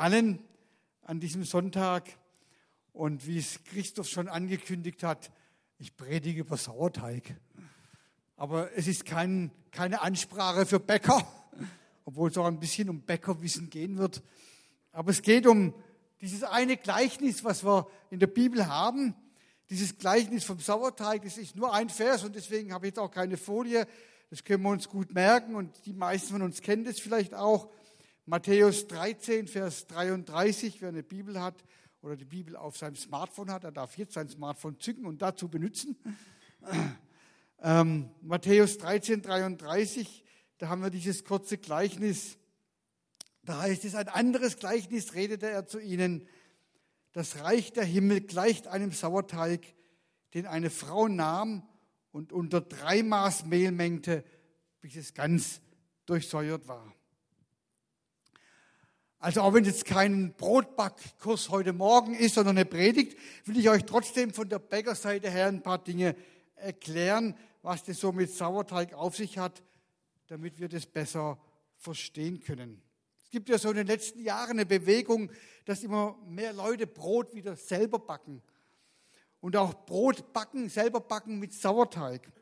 allen 0.00 0.42
an 1.02 1.20
diesem 1.20 1.44
Sonntag. 1.44 2.08
Und 2.92 3.26
wie 3.26 3.38
es 3.38 3.62
Christoph 3.64 4.08
schon 4.08 4.28
angekündigt 4.28 5.02
hat, 5.02 5.30
ich 5.78 5.96
predige 5.96 6.40
über 6.40 6.56
Sauerteig. 6.56 7.36
Aber 8.36 8.70
es 8.76 8.88
ist 8.88 9.04
kein, 9.04 9.50
keine 9.70 10.00
Ansprache 10.00 10.66
für 10.66 10.80
Bäcker, 10.80 11.26
obwohl 12.04 12.30
es 12.30 12.38
auch 12.38 12.46
ein 12.46 12.58
bisschen 12.58 12.88
um 12.88 13.02
Bäckerwissen 13.02 13.70
gehen 13.70 13.98
wird. 13.98 14.22
Aber 14.92 15.10
es 15.10 15.22
geht 15.22 15.46
um 15.46 15.74
dieses 16.20 16.42
eine 16.44 16.76
Gleichnis, 16.76 17.44
was 17.44 17.64
wir 17.64 17.86
in 18.10 18.18
der 18.18 18.26
Bibel 18.26 18.66
haben. 18.66 19.14
Dieses 19.68 19.98
Gleichnis 19.98 20.44
vom 20.44 20.58
Sauerteig, 20.58 21.22
das 21.22 21.36
ist 21.38 21.54
nur 21.54 21.72
ein 21.72 21.90
Vers 21.90 22.24
und 22.24 22.34
deswegen 22.34 22.72
habe 22.72 22.86
ich 22.86 22.92
jetzt 22.92 22.98
auch 22.98 23.10
keine 23.10 23.36
Folie. 23.36 23.86
Das 24.30 24.42
können 24.44 24.62
wir 24.62 24.70
uns 24.70 24.88
gut 24.88 25.12
merken 25.12 25.54
und 25.54 25.84
die 25.86 25.92
meisten 25.92 26.32
von 26.32 26.42
uns 26.42 26.62
kennen 26.62 26.84
das 26.84 26.98
vielleicht 26.98 27.34
auch. 27.34 27.70
Matthäus 28.30 28.86
13, 28.86 29.48
Vers 29.48 29.88
33, 29.88 30.80
wer 30.80 30.90
eine 30.90 31.02
Bibel 31.02 31.40
hat 31.40 31.64
oder 32.00 32.14
die 32.14 32.24
Bibel 32.24 32.54
auf 32.54 32.76
seinem 32.76 32.94
Smartphone 32.94 33.50
hat, 33.50 33.64
der 33.64 33.72
darf 33.72 33.98
jetzt 33.98 34.14
sein 34.14 34.28
Smartphone 34.28 34.78
zücken 34.78 35.04
und 35.04 35.20
dazu 35.20 35.48
benutzen. 35.48 35.96
Ähm, 37.62 38.08
Matthäus 38.22 38.78
13, 38.78 39.20
33, 39.20 40.24
da 40.56 40.70
haben 40.70 40.80
wir 40.80 40.88
dieses 40.88 41.24
kurze 41.24 41.58
Gleichnis. 41.58 42.38
Da 43.42 43.60
heißt 43.60 43.84
es, 43.84 43.94
ein 43.94 44.08
anderes 44.08 44.56
Gleichnis 44.56 45.12
redete 45.12 45.50
er 45.50 45.66
zu 45.66 45.78
ihnen. 45.78 46.26
Das 47.12 47.42
Reich 47.42 47.74
der 47.74 47.84
Himmel 47.84 48.22
gleicht 48.22 48.66
einem 48.66 48.92
Sauerteig, 48.92 49.74
den 50.32 50.46
eine 50.46 50.70
Frau 50.70 51.06
nahm 51.06 51.68
und 52.12 52.32
unter 52.32 52.62
drei 52.62 53.02
Maß 53.02 53.44
Mehl 53.44 53.72
mengte, 53.72 54.24
bis 54.80 54.96
es 54.96 55.12
ganz 55.12 55.60
durchsäuert 56.06 56.66
war. 56.66 56.94
Also 59.22 59.42
auch 59.42 59.52
wenn 59.52 59.64
es 59.64 59.68
jetzt 59.68 59.84
kein 59.84 60.32
Brotbackkurs 60.32 61.50
heute 61.50 61.74
Morgen 61.74 62.14
ist, 62.14 62.36
sondern 62.36 62.56
eine 62.56 62.64
Predigt, 62.64 63.18
will 63.44 63.58
ich 63.58 63.68
euch 63.68 63.84
trotzdem 63.84 64.32
von 64.32 64.48
der 64.48 64.58
Bäckerseite 64.58 65.30
her 65.30 65.48
ein 65.48 65.62
paar 65.62 65.76
Dinge 65.76 66.16
erklären, 66.56 67.36
was 67.60 67.84
das 67.84 68.00
so 68.00 68.12
mit 68.12 68.30
Sauerteig 68.30 68.94
auf 68.94 69.16
sich 69.16 69.36
hat, 69.36 69.62
damit 70.28 70.58
wir 70.58 70.70
das 70.70 70.86
besser 70.86 71.38
verstehen 71.76 72.40
können. 72.40 72.80
Es 73.22 73.28
gibt 73.28 73.50
ja 73.50 73.58
so 73.58 73.68
in 73.68 73.76
den 73.76 73.86
letzten 73.86 74.24
Jahren 74.24 74.52
eine 74.52 74.64
Bewegung, 74.64 75.30
dass 75.66 75.82
immer 75.82 76.16
mehr 76.26 76.54
Leute 76.54 76.86
Brot 76.86 77.34
wieder 77.34 77.56
selber 77.56 77.98
backen. 77.98 78.40
Und 79.40 79.54
auch 79.54 79.84
Brot 79.84 80.32
backen, 80.32 80.70
selber 80.70 81.00
backen 81.00 81.38
mit 81.38 81.52
Sauerteig. 81.52 82.32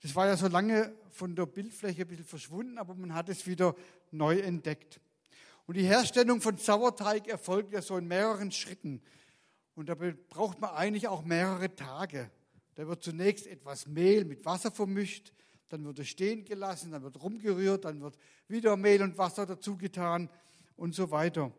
Das 0.00 0.14
war 0.14 0.26
ja 0.26 0.36
so 0.38 0.48
lange 0.48 0.94
von 1.10 1.36
der 1.36 1.44
Bildfläche 1.44 2.02
ein 2.02 2.08
bisschen 2.08 2.24
verschwunden, 2.24 2.78
aber 2.78 2.94
man 2.94 3.12
hat 3.12 3.28
es 3.28 3.46
wieder 3.46 3.74
neu 4.10 4.38
entdeckt. 4.38 4.98
Und 5.66 5.76
die 5.76 5.84
Herstellung 5.84 6.40
von 6.40 6.56
Sauerteig 6.56 7.26
erfolgt 7.26 7.72
ja 7.72 7.82
so 7.82 7.96
in 7.96 8.06
mehreren 8.06 8.52
Schritten. 8.52 9.02
Und 9.74 9.88
dabei 9.88 10.16
braucht 10.30 10.60
man 10.60 10.70
eigentlich 10.70 11.08
auch 11.08 11.24
mehrere 11.24 11.74
Tage. 11.74 12.30
Da 12.76 12.86
wird 12.86 13.02
zunächst 13.02 13.46
etwas 13.46 13.86
Mehl 13.86 14.24
mit 14.24 14.44
Wasser 14.44 14.70
vermischt, 14.70 15.32
dann 15.68 15.84
wird 15.84 15.98
es 15.98 16.08
stehen 16.08 16.44
gelassen, 16.44 16.92
dann 16.92 17.02
wird 17.02 17.20
rumgerührt, 17.20 17.84
dann 17.84 18.00
wird 18.00 18.16
wieder 18.48 18.76
Mehl 18.76 19.02
und 19.02 19.18
Wasser 19.18 19.44
dazugetan 19.46 20.30
und 20.76 20.94
so 20.94 21.10
weiter. 21.10 21.52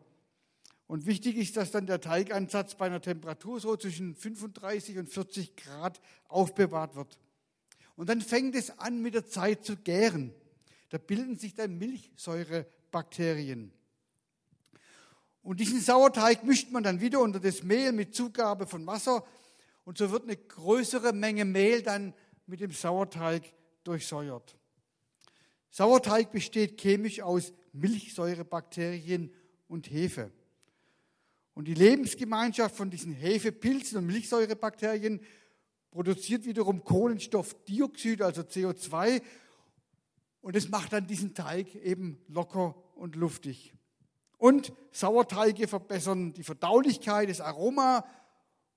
Und 0.86 1.04
wichtig 1.06 1.36
ist, 1.36 1.56
dass 1.56 1.70
dann 1.70 1.86
der 1.86 2.00
Teigansatz 2.00 2.74
bei 2.74 2.86
einer 2.86 3.02
Temperatur 3.02 3.60
so 3.60 3.76
zwischen 3.76 4.14
35 4.14 4.96
und 4.96 5.10
40 5.10 5.54
Grad 5.54 6.00
aufbewahrt 6.28 6.94
wird. 6.94 7.18
Und 7.94 8.08
dann 8.08 8.22
fängt 8.22 8.54
es 8.54 8.78
an, 8.78 9.02
mit 9.02 9.12
der 9.12 9.26
Zeit 9.26 9.66
zu 9.66 9.76
gären. 9.76 10.32
Da 10.88 10.96
bilden 10.96 11.36
sich 11.36 11.54
dann 11.54 11.76
Milchsäurebakterien. 11.76 13.72
Und 15.48 15.60
diesen 15.60 15.80
Sauerteig 15.80 16.44
mischt 16.44 16.70
man 16.72 16.82
dann 16.82 17.00
wieder 17.00 17.20
unter 17.20 17.40
das 17.40 17.62
Mehl 17.62 17.92
mit 17.92 18.14
Zugabe 18.14 18.66
von 18.66 18.86
Wasser 18.86 19.24
und 19.86 19.96
so 19.96 20.10
wird 20.10 20.24
eine 20.24 20.36
größere 20.36 21.14
Menge 21.14 21.46
Mehl 21.46 21.80
dann 21.80 22.12
mit 22.46 22.60
dem 22.60 22.70
Sauerteig 22.70 23.54
durchsäuert. 23.82 24.58
Sauerteig 25.70 26.32
besteht 26.32 26.78
chemisch 26.78 27.22
aus 27.22 27.54
Milchsäurebakterien 27.72 29.32
und 29.68 29.90
Hefe. 29.90 30.30
Und 31.54 31.66
die 31.66 31.72
Lebensgemeinschaft 31.72 32.76
von 32.76 32.90
diesen 32.90 33.14
Hefepilzen 33.14 33.96
und 33.96 34.06
Milchsäurebakterien 34.06 35.18
produziert 35.90 36.44
wiederum 36.44 36.84
Kohlenstoffdioxid, 36.84 38.20
also 38.20 38.42
CO2, 38.42 39.22
und 40.42 40.56
es 40.56 40.68
macht 40.68 40.92
dann 40.92 41.06
diesen 41.06 41.32
Teig 41.32 41.74
eben 41.74 42.18
locker 42.28 42.74
und 42.96 43.16
luftig. 43.16 43.72
Und 44.38 44.72
Sauerteige 44.92 45.66
verbessern 45.68 46.32
die 46.32 46.44
Verdaulichkeit, 46.44 47.28
das 47.28 47.40
Aroma 47.40 48.04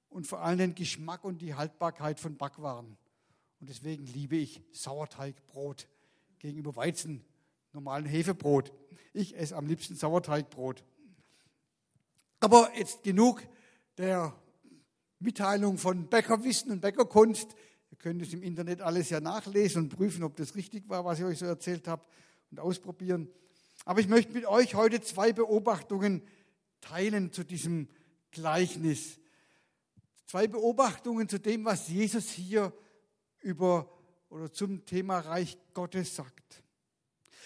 und 0.09 0.27
vor 0.27 0.41
allem 0.41 0.57
den 0.57 0.75
Geschmack 0.75 1.23
und 1.23 1.41
die 1.41 1.53
Haltbarkeit 1.53 2.19
von 2.19 2.35
Backwaren. 2.35 2.97
Und 3.59 3.69
deswegen 3.69 4.05
liebe 4.07 4.35
ich 4.35 4.61
Sauerteigbrot 4.71 5.87
gegenüber 6.39 6.75
Weizen, 6.75 7.23
normalen 7.73 8.05
Hefebrot. 8.05 8.73
Ich 9.13 9.37
esse 9.37 9.55
am 9.55 9.67
liebsten 9.67 9.95
Sauerteigbrot. 9.95 10.83
Aber 12.39 12.71
jetzt 12.75 13.03
genug 13.03 13.43
der 13.99 14.33
Mitteilung 15.19 15.77
von 15.77 16.07
Bäckerwissen 16.07 16.71
und 16.71 16.81
Bäckerkunst. 16.81 17.55
Ihr 17.91 17.97
könnt 17.97 18.23
es 18.23 18.33
im 18.33 18.41
Internet 18.41 18.81
alles 18.81 19.11
ja 19.11 19.19
nachlesen 19.19 19.83
und 19.83 19.89
prüfen, 19.95 20.23
ob 20.23 20.35
das 20.35 20.55
richtig 20.55 20.89
war, 20.89 21.05
was 21.05 21.19
ich 21.19 21.25
euch 21.25 21.37
so 21.37 21.45
erzählt 21.45 21.87
habe 21.87 22.03
und 22.49 22.59
ausprobieren. 22.59 23.29
Aber 23.85 23.99
ich 23.99 24.07
möchte 24.07 24.33
mit 24.33 24.45
euch 24.45 24.75
heute 24.75 25.01
zwei 25.01 25.33
Beobachtungen 25.33 26.21
teilen 26.81 27.31
zu 27.31 27.43
diesem 27.43 27.87
Gleichnis 28.31 29.21
Zwei 30.31 30.47
Beobachtungen 30.47 31.27
zu 31.27 31.41
dem, 31.41 31.65
was 31.65 31.89
Jesus 31.89 32.29
hier 32.29 32.71
über 33.41 33.91
oder 34.29 34.49
zum 34.49 34.85
Thema 34.85 35.19
Reich 35.19 35.57
Gottes 35.73 36.15
sagt. 36.15 36.63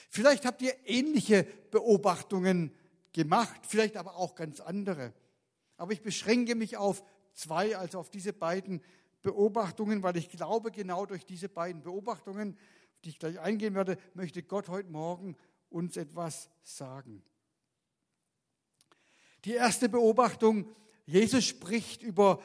Vielleicht 0.08 0.46
habt 0.46 0.62
ihr 0.62 0.76
ähnliche 0.86 1.48
Beobachtungen 1.72 2.72
gemacht, 3.12 3.60
vielleicht 3.68 3.98
aber 3.98 4.18
auch 4.18 4.36
ganz 4.36 4.60
andere. 4.60 5.14
Aber 5.78 5.94
ich 5.94 6.04
beschränke 6.04 6.54
mich 6.54 6.78
auf 6.78 7.04
zwei, 7.34 7.76
also 7.76 7.98
auf 7.98 8.12
diese 8.12 8.34
beiden 8.34 8.84
Beobachtungen, 9.24 10.04
weil 10.04 10.16
ich 10.18 10.30
glaube, 10.30 10.70
genau 10.70 11.08
durch 11.08 11.26
diese 11.26 11.50
beiden 11.50 11.82
Beobachtungen, 11.82 12.56
auf 12.94 13.02
die 13.02 13.10
ich 13.10 13.18
gleich 13.18 13.40
eingehen 13.40 13.74
werde, 13.74 13.98
möchte 14.14 14.44
Gott 14.44 14.70
heute 14.70 14.92
Morgen 14.92 15.36
uns 15.76 15.98
etwas 15.98 16.50
sagen. 16.64 17.22
Die 19.44 19.52
erste 19.52 19.90
Beobachtung, 19.90 20.74
Jesus 21.06 21.44
spricht 21.44 22.02
über 22.02 22.42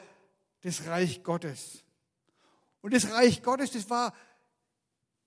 das 0.61 0.85
Reich 0.85 1.23
Gottes. 1.23 1.83
Und 2.81 2.93
das 2.93 3.09
Reich 3.09 3.41
Gottes, 3.41 3.71
das 3.71 3.89
war 3.89 4.13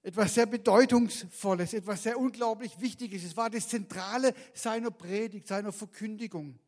etwas 0.03 0.34
sehr 0.34 0.44
Bedeutungsvolles, 0.44 1.72
etwas 1.72 2.03
sehr 2.03 2.19
unglaublich 2.19 2.78
Wichtiges. 2.78 3.25
Es 3.25 3.38
war 3.38 3.48
das 3.48 3.69
Zentrale 3.69 4.34
seiner 4.53 4.91
Predigt, 4.91 5.48
seiner 5.48 5.72
Verkündigung. 5.72 6.59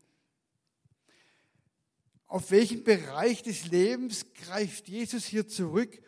Auf 2.25 2.49
welchen 2.49 2.83
Bereich 2.83 3.43
des 3.43 3.67
Lebens 3.67 4.25
greift 4.33 4.89
Jesus 4.89 5.25
hier 5.25 5.47
zurück, 5.47 6.01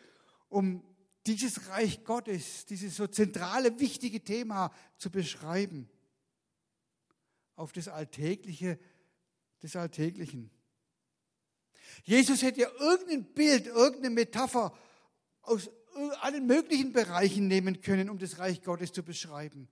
um 0.48 0.82
dieses 1.26 1.68
Reich 1.68 2.04
Gottes, 2.04 2.66
dieses 2.66 2.96
so 2.96 3.06
zentrale, 3.06 3.78
wichtige 3.78 4.22
Thema 4.22 4.72
zu 4.96 5.10
beschreiben? 5.10 5.88
Auf 7.56 7.72
das 7.72 7.88
Alltägliche 7.88 8.78
des 9.62 9.76
Alltäglichen. 9.76 10.50
Jesus 12.04 12.42
hätte 12.42 12.60
ja 12.60 12.70
irgendein 12.78 13.24
Bild, 13.34 13.66
irgendeine 13.66 14.14
Metapher 14.14 14.72
aus 15.42 15.70
allen 16.20 16.46
möglichen 16.46 16.92
Bereichen 16.92 17.48
nehmen 17.48 17.80
können, 17.80 18.08
um 18.08 18.18
das 18.18 18.38
Reich 18.38 18.62
Gottes 18.62 18.92
zu 18.92 19.02
beschreiben. 19.02 19.68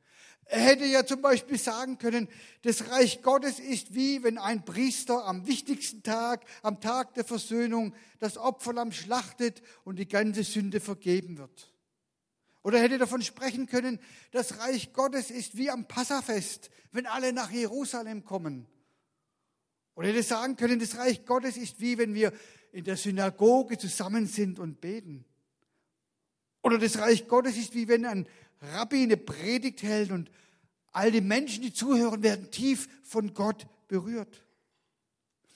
Er 0.50 0.60
hätte 0.60 0.86
ja 0.86 1.04
zum 1.04 1.20
Beispiel 1.20 1.58
sagen 1.58 1.98
können, 1.98 2.26
das 2.62 2.90
Reich 2.90 3.22
Gottes 3.22 3.60
ist 3.60 3.94
wie 3.94 4.22
wenn 4.22 4.38
ein 4.38 4.64
Priester 4.64 5.26
am 5.26 5.46
wichtigsten 5.46 6.02
Tag, 6.02 6.44
am 6.62 6.80
Tag 6.80 7.14
der 7.14 7.24
Versöhnung, 7.24 7.94
das 8.18 8.38
Opferlamm 8.38 8.92
schlachtet 8.92 9.62
und 9.84 9.98
die 9.98 10.08
ganze 10.08 10.44
Sünde 10.44 10.80
vergeben 10.80 11.36
wird. 11.36 11.72
Oder 12.62 12.78
er 12.78 12.84
hätte 12.84 12.98
davon 12.98 13.22
sprechen 13.22 13.66
können, 13.66 14.00
das 14.30 14.58
Reich 14.58 14.94
Gottes 14.94 15.30
ist 15.30 15.56
wie 15.58 15.70
am 15.70 15.86
Passafest, 15.86 16.70
wenn 16.92 17.06
alle 17.06 17.34
nach 17.34 17.50
Jerusalem 17.50 18.24
kommen 18.24 18.66
oder 19.98 20.10
hätte 20.10 20.22
sagen 20.22 20.54
können, 20.54 20.78
das 20.78 20.96
Reich 20.96 21.26
Gottes 21.26 21.56
ist 21.56 21.80
wie 21.80 21.98
wenn 21.98 22.14
wir 22.14 22.32
in 22.70 22.84
der 22.84 22.96
Synagoge 22.96 23.78
zusammen 23.78 24.28
sind 24.28 24.60
und 24.60 24.80
beten. 24.80 25.24
Oder 26.62 26.78
das 26.78 26.98
Reich 26.98 27.26
Gottes 27.26 27.56
ist 27.56 27.74
wie 27.74 27.88
wenn 27.88 28.06
ein 28.06 28.28
Rabbi 28.60 29.02
eine 29.02 29.16
Predigt 29.16 29.82
hält 29.82 30.10
und 30.10 30.30
all 30.92 31.12
die 31.12 31.20
Menschen, 31.20 31.62
die 31.62 31.72
zuhören, 31.72 32.22
werden 32.22 32.50
tief 32.50 32.88
von 33.04 33.34
Gott 33.34 33.66
berührt. 33.86 34.44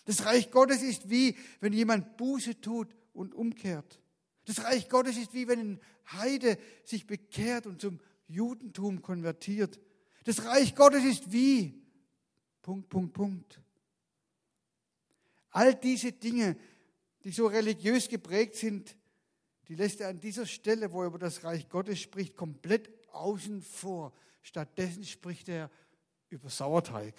Das 0.04 0.24
Reich 0.24 0.50
Gottes 0.50 0.82
ist 0.82 1.10
wie 1.10 1.36
wenn 1.60 1.72
jemand 1.72 2.16
Buße 2.16 2.60
tut 2.60 2.94
und 3.12 3.34
umkehrt. 3.34 4.00
Das 4.44 4.64
Reich 4.64 4.88
Gottes 4.88 5.16
ist 5.16 5.32
wie 5.34 5.46
wenn 5.46 5.60
ein 5.60 5.80
Heide 6.12 6.58
sich 6.84 7.06
bekehrt 7.06 7.66
und 7.66 7.80
zum 7.80 8.00
Judentum 8.26 9.02
konvertiert. 9.02 9.80
Das 10.24 10.44
Reich 10.44 10.74
Gottes 10.74 11.04
ist 11.04 11.32
wie 11.32 11.82
Punkt, 12.62 12.88
Punkt, 12.88 13.12
Punkt. 13.12 13.60
All 15.50 15.74
diese 15.74 16.12
Dinge, 16.12 16.56
die 17.24 17.30
so 17.30 17.46
religiös 17.46 18.08
geprägt 18.08 18.56
sind, 18.56 18.96
die 19.72 19.76
lässt 19.76 20.02
er 20.02 20.08
an 20.08 20.20
dieser 20.20 20.44
Stelle, 20.44 20.92
wo 20.92 21.00
er 21.00 21.06
über 21.06 21.18
das 21.18 21.44
Reich 21.44 21.66
Gottes 21.70 21.98
spricht, 21.98 22.36
komplett 22.36 22.90
außen 23.10 23.62
vor. 23.62 24.12
Stattdessen 24.42 25.02
spricht 25.02 25.48
er 25.48 25.70
über 26.28 26.50
Sauerteig. 26.50 27.14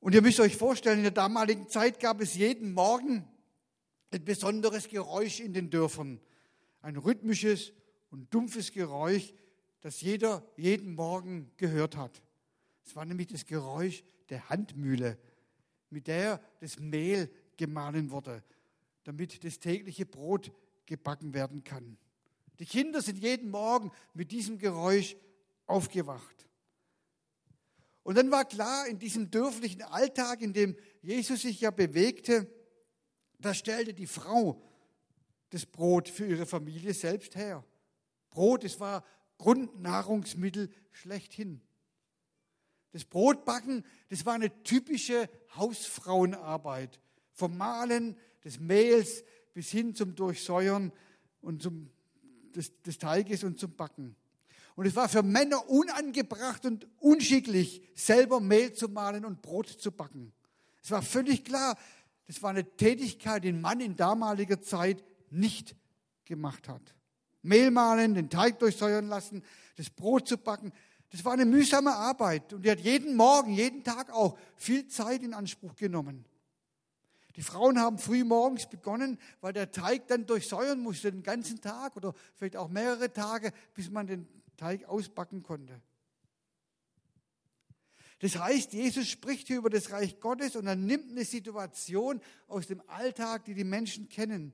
Und 0.00 0.14
ihr 0.14 0.22
müsst 0.22 0.40
euch 0.40 0.56
vorstellen, 0.56 1.00
in 1.00 1.02
der 1.02 1.12
damaligen 1.12 1.68
Zeit 1.68 2.00
gab 2.00 2.22
es 2.22 2.36
jeden 2.36 2.72
Morgen 2.72 3.28
ein 4.12 4.24
besonderes 4.24 4.88
Geräusch 4.88 5.40
in 5.40 5.52
den 5.52 5.68
Dörfern. 5.68 6.22
Ein 6.80 6.96
rhythmisches 6.96 7.74
und 8.10 8.32
dumpfes 8.32 8.72
Geräusch, 8.72 9.34
das 9.82 10.00
jeder 10.00 10.42
jeden 10.56 10.94
Morgen 10.94 11.50
gehört 11.58 11.98
hat. 11.98 12.22
Es 12.82 12.96
war 12.96 13.04
nämlich 13.04 13.26
das 13.26 13.44
Geräusch 13.44 14.04
der 14.30 14.48
Handmühle, 14.48 15.18
mit 15.90 16.06
der 16.06 16.40
das 16.60 16.78
Mehl 16.78 17.30
gemahlen 17.58 18.10
wurde, 18.10 18.42
damit 19.08 19.42
das 19.42 19.58
tägliche 19.58 20.04
Brot 20.04 20.52
gebacken 20.84 21.32
werden 21.32 21.64
kann. 21.64 21.96
Die 22.58 22.66
Kinder 22.66 23.00
sind 23.00 23.18
jeden 23.18 23.50
Morgen 23.50 23.90
mit 24.12 24.32
diesem 24.32 24.58
Geräusch 24.58 25.16
aufgewacht. 25.64 26.46
Und 28.02 28.18
dann 28.18 28.30
war 28.30 28.44
klar, 28.44 28.86
in 28.86 28.98
diesem 28.98 29.30
dörflichen 29.30 29.80
Alltag, 29.80 30.42
in 30.42 30.52
dem 30.52 30.76
Jesus 31.00 31.40
sich 31.40 31.62
ja 31.62 31.70
bewegte, 31.70 32.52
da 33.38 33.54
stellte 33.54 33.94
die 33.94 34.06
Frau 34.06 34.62
das 35.48 35.64
Brot 35.64 36.10
für 36.10 36.26
ihre 36.26 36.44
Familie 36.44 36.92
selbst 36.92 37.34
her. 37.34 37.64
Brot, 38.28 38.62
es 38.62 38.78
war 38.78 39.06
Grundnahrungsmittel 39.38 40.70
schlechthin. 40.90 41.62
Das 42.92 43.06
Brotbacken, 43.06 43.86
das 44.10 44.26
war 44.26 44.34
eine 44.34 44.62
typische 44.64 45.30
Hausfrauenarbeit. 45.56 47.00
Vom 47.32 47.56
Mahlen 47.56 48.18
des 48.44 48.60
Mehls 48.60 49.24
bis 49.54 49.70
hin 49.70 49.94
zum 49.94 50.14
Durchsäuern 50.14 50.92
und 51.40 51.62
zum, 51.62 51.90
des, 52.54 52.72
des 52.82 52.98
Teiges 52.98 53.44
und 53.44 53.58
zum 53.58 53.74
Backen. 53.74 54.16
Und 54.76 54.86
es 54.86 54.94
war 54.94 55.08
für 55.08 55.24
Männer 55.24 55.68
unangebracht 55.68 56.64
und 56.64 56.86
unschicklich, 57.00 57.82
selber 57.96 58.38
Mehl 58.40 58.72
zu 58.72 58.88
mahlen 58.88 59.24
und 59.24 59.42
Brot 59.42 59.68
zu 59.68 59.90
backen. 59.90 60.32
Es 60.82 60.92
war 60.92 61.02
völlig 61.02 61.44
klar, 61.44 61.76
das 62.28 62.42
war 62.42 62.50
eine 62.50 62.64
Tätigkeit, 62.76 63.42
die 63.42 63.48
ein 63.48 63.60
Mann 63.60 63.80
in 63.80 63.96
damaliger 63.96 64.62
Zeit 64.62 65.02
nicht 65.30 65.74
gemacht 66.24 66.68
hat. 66.68 66.94
Mehl 67.42 67.70
mahlen, 67.70 68.14
den 68.14 68.30
Teig 68.30 68.58
durchsäuern 68.60 69.08
lassen, 69.08 69.42
das 69.76 69.90
Brot 69.90 70.28
zu 70.28 70.38
backen, 70.38 70.72
das 71.10 71.24
war 71.24 71.32
eine 71.32 71.46
mühsame 71.46 71.92
Arbeit 71.94 72.52
und 72.52 72.64
die 72.64 72.70
hat 72.70 72.80
jeden 72.80 73.16
Morgen, 73.16 73.52
jeden 73.54 73.82
Tag 73.82 74.12
auch 74.12 74.38
viel 74.56 74.86
Zeit 74.88 75.22
in 75.22 75.34
Anspruch 75.34 75.74
genommen. 75.74 76.24
Die 77.38 77.44
Frauen 77.44 77.78
haben 77.78 77.98
früh 77.98 78.24
morgens 78.24 78.68
begonnen, 78.68 79.16
weil 79.40 79.52
der 79.52 79.70
Teig 79.70 80.08
dann 80.08 80.26
durchsäuern 80.26 80.80
musste, 80.80 81.12
den 81.12 81.22
ganzen 81.22 81.60
Tag 81.60 81.96
oder 81.96 82.12
vielleicht 82.34 82.56
auch 82.56 82.68
mehrere 82.68 83.12
Tage, 83.12 83.52
bis 83.74 83.92
man 83.92 84.08
den 84.08 84.26
Teig 84.56 84.84
ausbacken 84.86 85.44
konnte. 85.44 85.80
Das 88.18 88.36
heißt, 88.36 88.72
Jesus 88.72 89.08
spricht 89.08 89.46
hier 89.46 89.58
über 89.58 89.70
das 89.70 89.92
Reich 89.92 90.18
Gottes 90.18 90.56
und 90.56 90.66
er 90.66 90.74
nimmt 90.74 91.12
eine 91.12 91.24
Situation 91.24 92.20
aus 92.48 92.66
dem 92.66 92.82
Alltag, 92.88 93.44
die 93.44 93.54
die 93.54 93.62
Menschen 93.62 94.08
kennen. 94.08 94.52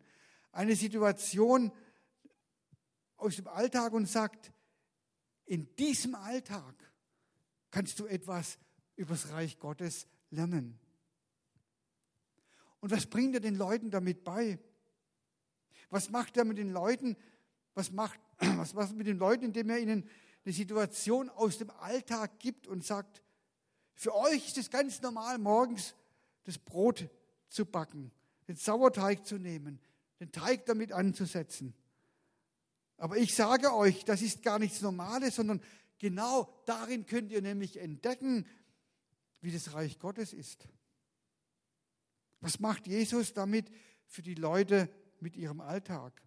Eine 0.53 0.77
Situation 0.77 1.73
aus 3.17 3.37
dem 3.37 3.49
Alltag 3.49 3.95
und 3.95 4.07
sagt, 4.07 4.53
in 5.47 5.75
diesem 5.77 6.17
Alltag 6.17 6.75
kannst 7.71 7.99
du 7.99 8.05
etwas 8.05 8.59
über 8.95 9.15
das 9.15 9.31
Reich 9.31 9.59
Gottes 9.59 10.07
lernen. 10.29 10.79
Und 12.85 12.91
was 12.91 13.07
bringt 13.07 13.35
er 13.35 13.41
den 13.41 13.55
Leuten 13.55 13.91
damit 13.91 14.25
bei? 14.25 14.59
Was 15.89 16.11
macht 16.11 16.37
er 16.37 16.45
mit 16.45 16.59
den 16.59 16.71
Leuten? 16.71 17.17
Was 17.73 17.91
macht 17.91 18.21
was 18.39 18.75
er 18.75 18.93
mit 18.93 19.07
den 19.07 19.17
Leuten, 19.17 19.43
indem 19.43 19.71
er 19.71 19.79
ihnen 19.79 20.07
eine 20.45 20.53
Situation 20.53 21.31
aus 21.31 21.57
dem 21.57 21.71
Alltag 21.71 22.39
gibt 22.41 22.67
und 22.67 22.85
sagt, 22.85 23.23
für 23.95 24.15
euch 24.15 24.49
ist 24.49 24.59
es 24.59 24.69
ganz 24.69 25.01
normal, 25.01 25.39
morgens 25.39 25.95
das 26.43 26.59
Brot 26.59 27.09
zu 27.49 27.65
backen, 27.65 28.13
den 28.49 28.57
Sauerteig 28.57 29.27
zu 29.27 29.39
nehmen, 29.39 29.81
den 30.21 30.31
Teig 30.31 30.67
damit 30.67 30.93
anzusetzen. 30.93 31.73
Aber 32.99 33.17
ich 33.17 33.35
sage 33.35 33.75
euch, 33.75 34.05
das 34.05 34.21
ist 34.21 34.43
gar 34.43 34.59
nichts 34.59 34.83
Normales, 34.83 35.37
sondern 35.37 35.63
genau 35.97 36.53
darin 36.67 37.07
könnt 37.07 37.33
ihr 37.33 37.41
nämlich 37.41 37.79
entdecken, 37.79 38.47
wie 39.41 39.53
das 39.53 39.73
Reich 39.73 39.99
Gottes 39.99 40.35
ist. 40.35 40.69
Was 42.45 42.61
macht 42.61 42.87
Jesus 42.87 43.33
damit 43.33 43.71
für 44.05 44.21
die 44.21 44.35
Leute 44.35 44.91
mit 45.19 45.35
ihrem 45.35 45.63
Alltag? 45.63 46.21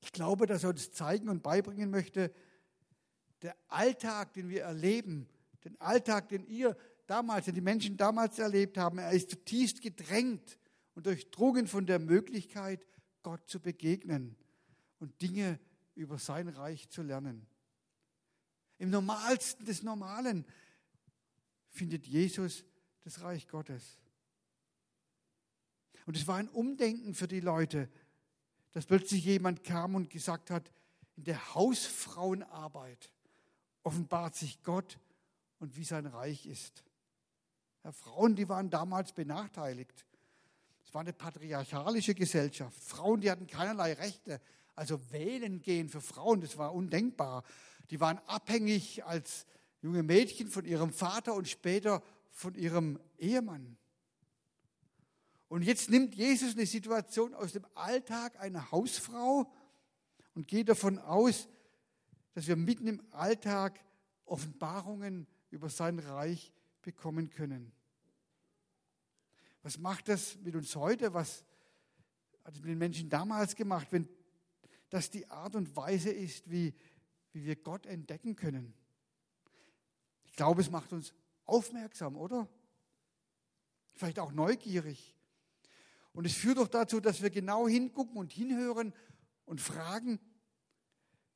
Ich 0.00 0.12
glaube, 0.12 0.46
dass 0.46 0.62
er 0.62 0.70
uns 0.70 0.92
zeigen 0.92 1.28
und 1.28 1.42
beibringen 1.42 1.90
möchte, 1.90 2.32
der 3.42 3.56
Alltag, 3.66 4.34
den 4.34 4.48
wir 4.48 4.62
erleben, 4.62 5.28
den 5.64 5.80
Alltag, 5.80 6.28
den 6.28 6.46
ihr 6.46 6.76
damals, 7.08 7.46
den 7.46 7.56
die 7.56 7.60
Menschen 7.60 7.96
damals 7.96 8.38
erlebt 8.38 8.78
haben, 8.78 8.98
er 8.98 9.10
ist 9.10 9.30
zutiefst 9.30 9.82
gedrängt 9.82 10.60
und 10.94 11.06
durchdrungen 11.06 11.66
von 11.66 11.84
der 11.84 11.98
Möglichkeit, 11.98 12.86
Gott 13.24 13.48
zu 13.48 13.58
begegnen 13.58 14.36
und 15.00 15.20
Dinge 15.20 15.58
über 15.96 16.18
sein 16.18 16.46
Reich 16.46 16.88
zu 16.88 17.02
lernen. 17.02 17.48
Im 18.78 18.90
Normalsten 18.90 19.66
des 19.66 19.82
Normalen 19.82 20.46
findet 21.68 22.06
Jesus 22.06 22.64
das 23.02 23.22
Reich 23.22 23.48
Gottes. 23.48 23.98
Und 26.08 26.16
es 26.16 26.26
war 26.26 26.36
ein 26.36 26.48
Umdenken 26.48 27.12
für 27.12 27.28
die 27.28 27.40
Leute, 27.40 27.86
dass 28.72 28.86
plötzlich 28.86 29.26
jemand 29.26 29.62
kam 29.62 29.94
und 29.94 30.08
gesagt 30.08 30.50
hat, 30.50 30.72
in 31.16 31.24
der 31.24 31.54
Hausfrauenarbeit 31.54 33.10
offenbart 33.82 34.34
sich 34.34 34.62
Gott 34.62 34.98
und 35.58 35.76
wie 35.76 35.84
sein 35.84 36.06
Reich 36.06 36.46
ist. 36.46 36.82
Ja, 37.84 37.92
Frauen, 37.92 38.36
die 38.36 38.48
waren 38.48 38.70
damals 38.70 39.12
benachteiligt. 39.12 40.06
Es 40.82 40.94
war 40.94 41.02
eine 41.02 41.12
patriarchalische 41.12 42.14
Gesellschaft. 42.14 42.82
Frauen, 42.82 43.20
die 43.20 43.30
hatten 43.30 43.46
keinerlei 43.46 43.92
Rechte. 43.92 44.40
Also 44.76 44.98
wählen 45.10 45.60
gehen 45.60 45.90
für 45.90 46.00
Frauen, 46.00 46.40
das 46.40 46.56
war 46.56 46.72
undenkbar. 46.72 47.44
Die 47.90 48.00
waren 48.00 48.16
abhängig 48.20 49.04
als 49.04 49.44
junge 49.82 50.02
Mädchen 50.02 50.48
von 50.48 50.64
ihrem 50.64 50.90
Vater 50.90 51.34
und 51.34 51.48
später 51.48 52.02
von 52.30 52.54
ihrem 52.54 52.98
Ehemann. 53.18 53.76
Und 55.48 55.62
jetzt 55.62 55.88
nimmt 55.88 56.14
Jesus 56.14 56.54
eine 56.54 56.66
Situation 56.66 57.34
aus 57.34 57.52
dem 57.52 57.66
Alltag 57.74 58.38
einer 58.38 58.70
Hausfrau 58.70 59.50
und 60.34 60.46
geht 60.46 60.68
davon 60.68 60.98
aus, 60.98 61.48
dass 62.34 62.46
wir 62.46 62.56
mitten 62.56 62.86
im 62.86 63.02
Alltag 63.10 63.82
Offenbarungen 64.26 65.26
über 65.50 65.70
sein 65.70 65.98
Reich 65.98 66.52
bekommen 66.82 67.30
können. 67.30 67.72
Was 69.62 69.78
macht 69.78 70.08
das 70.08 70.36
mit 70.36 70.54
uns 70.54 70.76
heute? 70.76 71.14
Was 71.14 71.44
hat 72.44 72.54
es 72.54 72.60
mit 72.60 72.70
den 72.70 72.78
Menschen 72.78 73.08
damals 73.08 73.56
gemacht, 73.56 73.88
wenn 73.90 74.08
das 74.90 75.10
die 75.10 75.28
Art 75.28 75.54
und 75.56 75.74
Weise 75.76 76.10
ist, 76.10 76.50
wie, 76.50 76.74
wie 77.32 77.44
wir 77.44 77.56
Gott 77.56 77.86
entdecken 77.86 78.36
können? 78.36 78.74
Ich 80.26 80.32
glaube, 80.34 80.60
es 80.60 80.70
macht 80.70 80.92
uns 80.92 81.12
aufmerksam, 81.44 82.16
oder? 82.16 82.48
Vielleicht 83.94 84.18
auch 84.18 84.32
neugierig. 84.32 85.17
Und 86.12 86.26
es 86.26 86.34
führt 86.34 86.58
doch 86.58 86.68
dazu, 86.68 87.00
dass 87.00 87.22
wir 87.22 87.30
genau 87.30 87.68
hingucken 87.68 88.16
und 88.16 88.32
hinhören 88.32 88.92
und 89.44 89.60
fragen, 89.60 90.18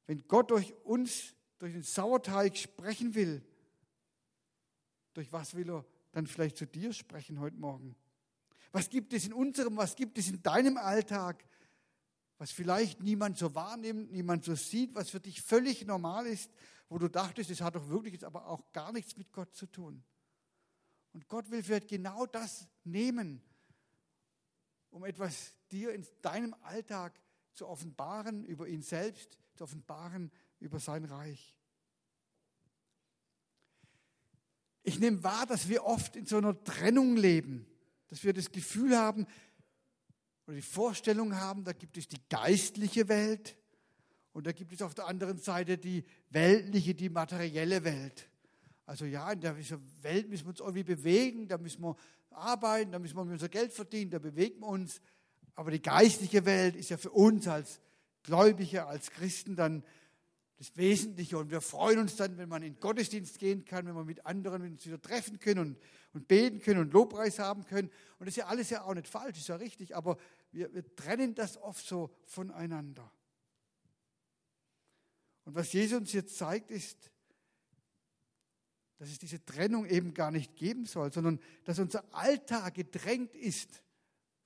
wenn 0.06 0.26
Gott 0.26 0.50
durch 0.50 0.74
uns, 0.84 1.34
durch 1.58 1.72
den 1.72 1.82
Sauerteig 1.82 2.56
sprechen 2.56 3.14
will, 3.14 3.44
durch 5.14 5.32
was 5.32 5.54
will 5.54 5.70
er 5.70 5.86
dann 6.12 6.26
vielleicht 6.26 6.56
zu 6.56 6.66
dir 6.66 6.92
sprechen 6.92 7.40
heute 7.40 7.56
Morgen? 7.56 7.96
Was 8.72 8.88
gibt 8.88 9.12
es 9.12 9.26
in 9.26 9.32
unserem, 9.32 9.76
was 9.76 9.96
gibt 9.96 10.18
es 10.18 10.28
in 10.28 10.42
deinem 10.42 10.76
Alltag, 10.76 11.44
was 12.38 12.50
vielleicht 12.50 13.02
niemand 13.02 13.38
so 13.38 13.54
wahrnimmt, 13.54 14.10
niemand 14.10 14.44
so 14.44 14.54
sieht, 14.54 14.94
was 14.94 15.10
für 15.10 15.20
dich 15.20 15.42
völlig 15.42 15.86
normal 15.86 16.26
ist, 16.26 16.50
wo 16.88 16.98
du 16.98 17.08
dachtest, 17.08 17.50
es 17.50 17.60
hat 17.60 17.76
doch 17.76 17.88
wirklich 17.88 18.14
jetzt 18.14 18.24
aber 18.24 18.46
auch 18.46 18.72
gar 18.72 18.92
nichts 18.92 19.16
mit 19.16 19.32
Gott 19.32 19.54
zu 19.54 19.66
tun. 19.66 20.02
Und 21.12 21.28
Gott 21.28 21.50
will 21.50 21.62
vielleicht 21.62 21.88
genau 21.88 22.26
das 22.26 22.66
nehmen 22.84 23.42
um 24.92 25.04
etwas 25.04 25.54
dir 25.70 25.92
in 25.92 26.06
deinem 26.20 26.54
Alltag 26.62 27.18
zu 27.54 27.66
offenbaren 27.66 28.44
über 28.44 28.68
ihn 28.68 28.82
selbst, 28.82 29.38
zu 29.54 29.64
offenbaren 29.64 30.30
über 30.60 30.78
sein 30.78 31.04
Reich. 31.04 31.56
Ich 34.84 34.98
nehme 34.98 35.22
wahr, 35.22 35.46
dass 35.46 35.68
wir 35.68 35.84
oft 35.84 36.16
in 36.16 36.26
so 36.26 36.36
einer 36.36 36.62
Trennung 36.64 37.16
leben, 37.16 37.66
dass 38.08 38.24
wir 38.24 38.32
das 38.32 38.50
Gefühl 38.52 38.96
haben 38.96 39.26
oder 40.46 40.56
die 40.56 40.62
Vorstellung 40.62 41.36
haben, 41.36 41.64
da 41.64 41.72
gibt 41.72 41.96
es 41.96 42.08
die 42.08 42.20
geistliche 42.28 43.08
Welt 43.08 43.56
und 44.32 44.46
da 44.46 44.52
gibt 44.52 44.72
es 44.72 44.82
auf 44.82 44.94
der 44.94 45.06
anderen 45.06 45.38
Seite 45.38 45.78
die 45.78 46.04
weltliche, 46.30 46.94
die 46.94 47.08
materielle 47.08 47.84
Welt. 47.84 48.28
Also 48.84 49.04
ja, 49.04 49.30
in 49.32 49.40
dieser 49.40 49.80
Welt 50.02 50.28
müssen 50.28 50.44
wir 50.44 50.50
uns 50.50 50.60
irgendwie 50.60 50.82
bewegen, 50.82 51.48
da 51.48 51.58
müssen 51.58 51.82
wir 51.82 51.96
arbeiten, 52.32 52.92
da 52.92 52.98
müssen 52.98 53.16
wir 53.16 53.22
unser 53.22 53.48
Geld 53.48 53.72
verdienen, 53.72 54.10
da 54.10 54.18
bewegen 54.18 54.60
wir 54.60 54.68
uns. 54.68 55.00
Aber 55.54 55.70
die 55.70 55.82
geistliche 55.82 56.44
Welt 56.44 56.76
ist 56.76 56.90
ja 56.90 56.96
für 56.96 57.10
uns 57.10 57.46
als 57.46 57.80
Gläubige, 58.22 58.86
als 58.86 59.10
Christen 59.10 59.56
dann 59.56 59.84
das 60.58 60.76
Wesentliche. 60.76 61.38
Und 61.38 61.50
wir 61.50 61.60
freuen 61.60 61.98
uns 61.98 62.16
dann, 62.16 62.38
wenn 62.38 62.48
man 62.48 62.62
in 62.62 62.74
den 62.74 62.80
Gottesdienst 62.80 63.38
gehen 63.38 63.64
kann, 63.64 63.86
wenn 63.86 63.94
wir 63.94 64.04
mit 64.04 64.24
anderen 64.26 64.62
uns 64.62 64.86
wieder 64.86 65.00
treffen 65.00 65.38
können 65.38 65.60
und, 65.60 65.78
und 66.14 66.28
beten 66.28 66.60
können 66.60 66.80
und 66.80 66.92
Lobpreis 66.92 67.38
haben 67.38 67.64
können. 67.64 67.88
Und 68.18 68.26
das 68.26 68.28
ist 68.28 68.36
ja 68.36 68.46
alles 68.46 68.70
ja 68.70 68.84
auch 68.84 68.94
nicht 68.94 69.08
falsch, 69.08 69.38
ist 69.38 69.48
ja 69.48 69.56
richtig, 69.56 69.96
aber 69.96 70.16
wir, 70.52 70.72
wir 70.72 70.94
trennen 70.94 71.34
das 71.34 71.56
oft 71.58 71.86
so 71.86 72.14
voneinander. 72.24 73.10
Und 75.44 75.54
was 75.54 75.72
Jesus 75.72 75.98
uns 75.98 76.12
jetzt 76.12 76.36
zeigt, 76.36 76.70
ist, 76.70 77.11
dass 79.02 79.10
es 79.10 79.18
diese 79.18 79.44
Trennung 79.44 79.84
eben 79.86 80.14
gar 80.14 80.30
nicht 80.30 80.54
geben 80.54 80.86
soll, 80.86 81.12
sondern 81.12 81.40
dass 81.64 81.80
unser 81.80 82.04
Alltag 82.14 82.74
gedrängt 82.74 83.34
ist 83.34 83.82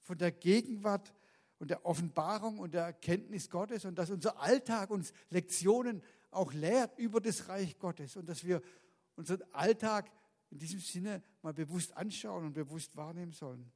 von 0.00 0.16
der 0.16 0.32
Gegenwart 0.32 1.12
und 1.58 1.68
der 1.70 1.84
Offenbarung 1.84 2.58
und 2.60 2.72
der 2.72 2.84
Erkenntnis 2.84 3.50
Gottes 3.50 3.84
und 3.84 3.98
dass 3.98 4.08
unser 4.08 4.40
Alltag 4.40 4.88
uns 4.88 5.12
Lektionen 5.28 6.02
auch 6.30 6.54
lehrt 6.54 6.98
über 6.98 7.20
das 7.20 7.50
Reich 7.50 7.78
Gottes 7.78 8.16
und 8.16 8.30
dass 8.30 8.44
wir 8.44 8.62
unseren 9.14 9.42
Alltag 9.52 10.10
in 10.48 10.56
diesem 10.56 10.80
Sinne 10.80 11.22
mal 11.42 11.52
bewusst 11.52 11.94
anschauen 11.94 12.46
und 12.46 12.54
bewusst 12.54 12.96
wahrnehmen 12.96 13.32
sollen. 13.32 13.70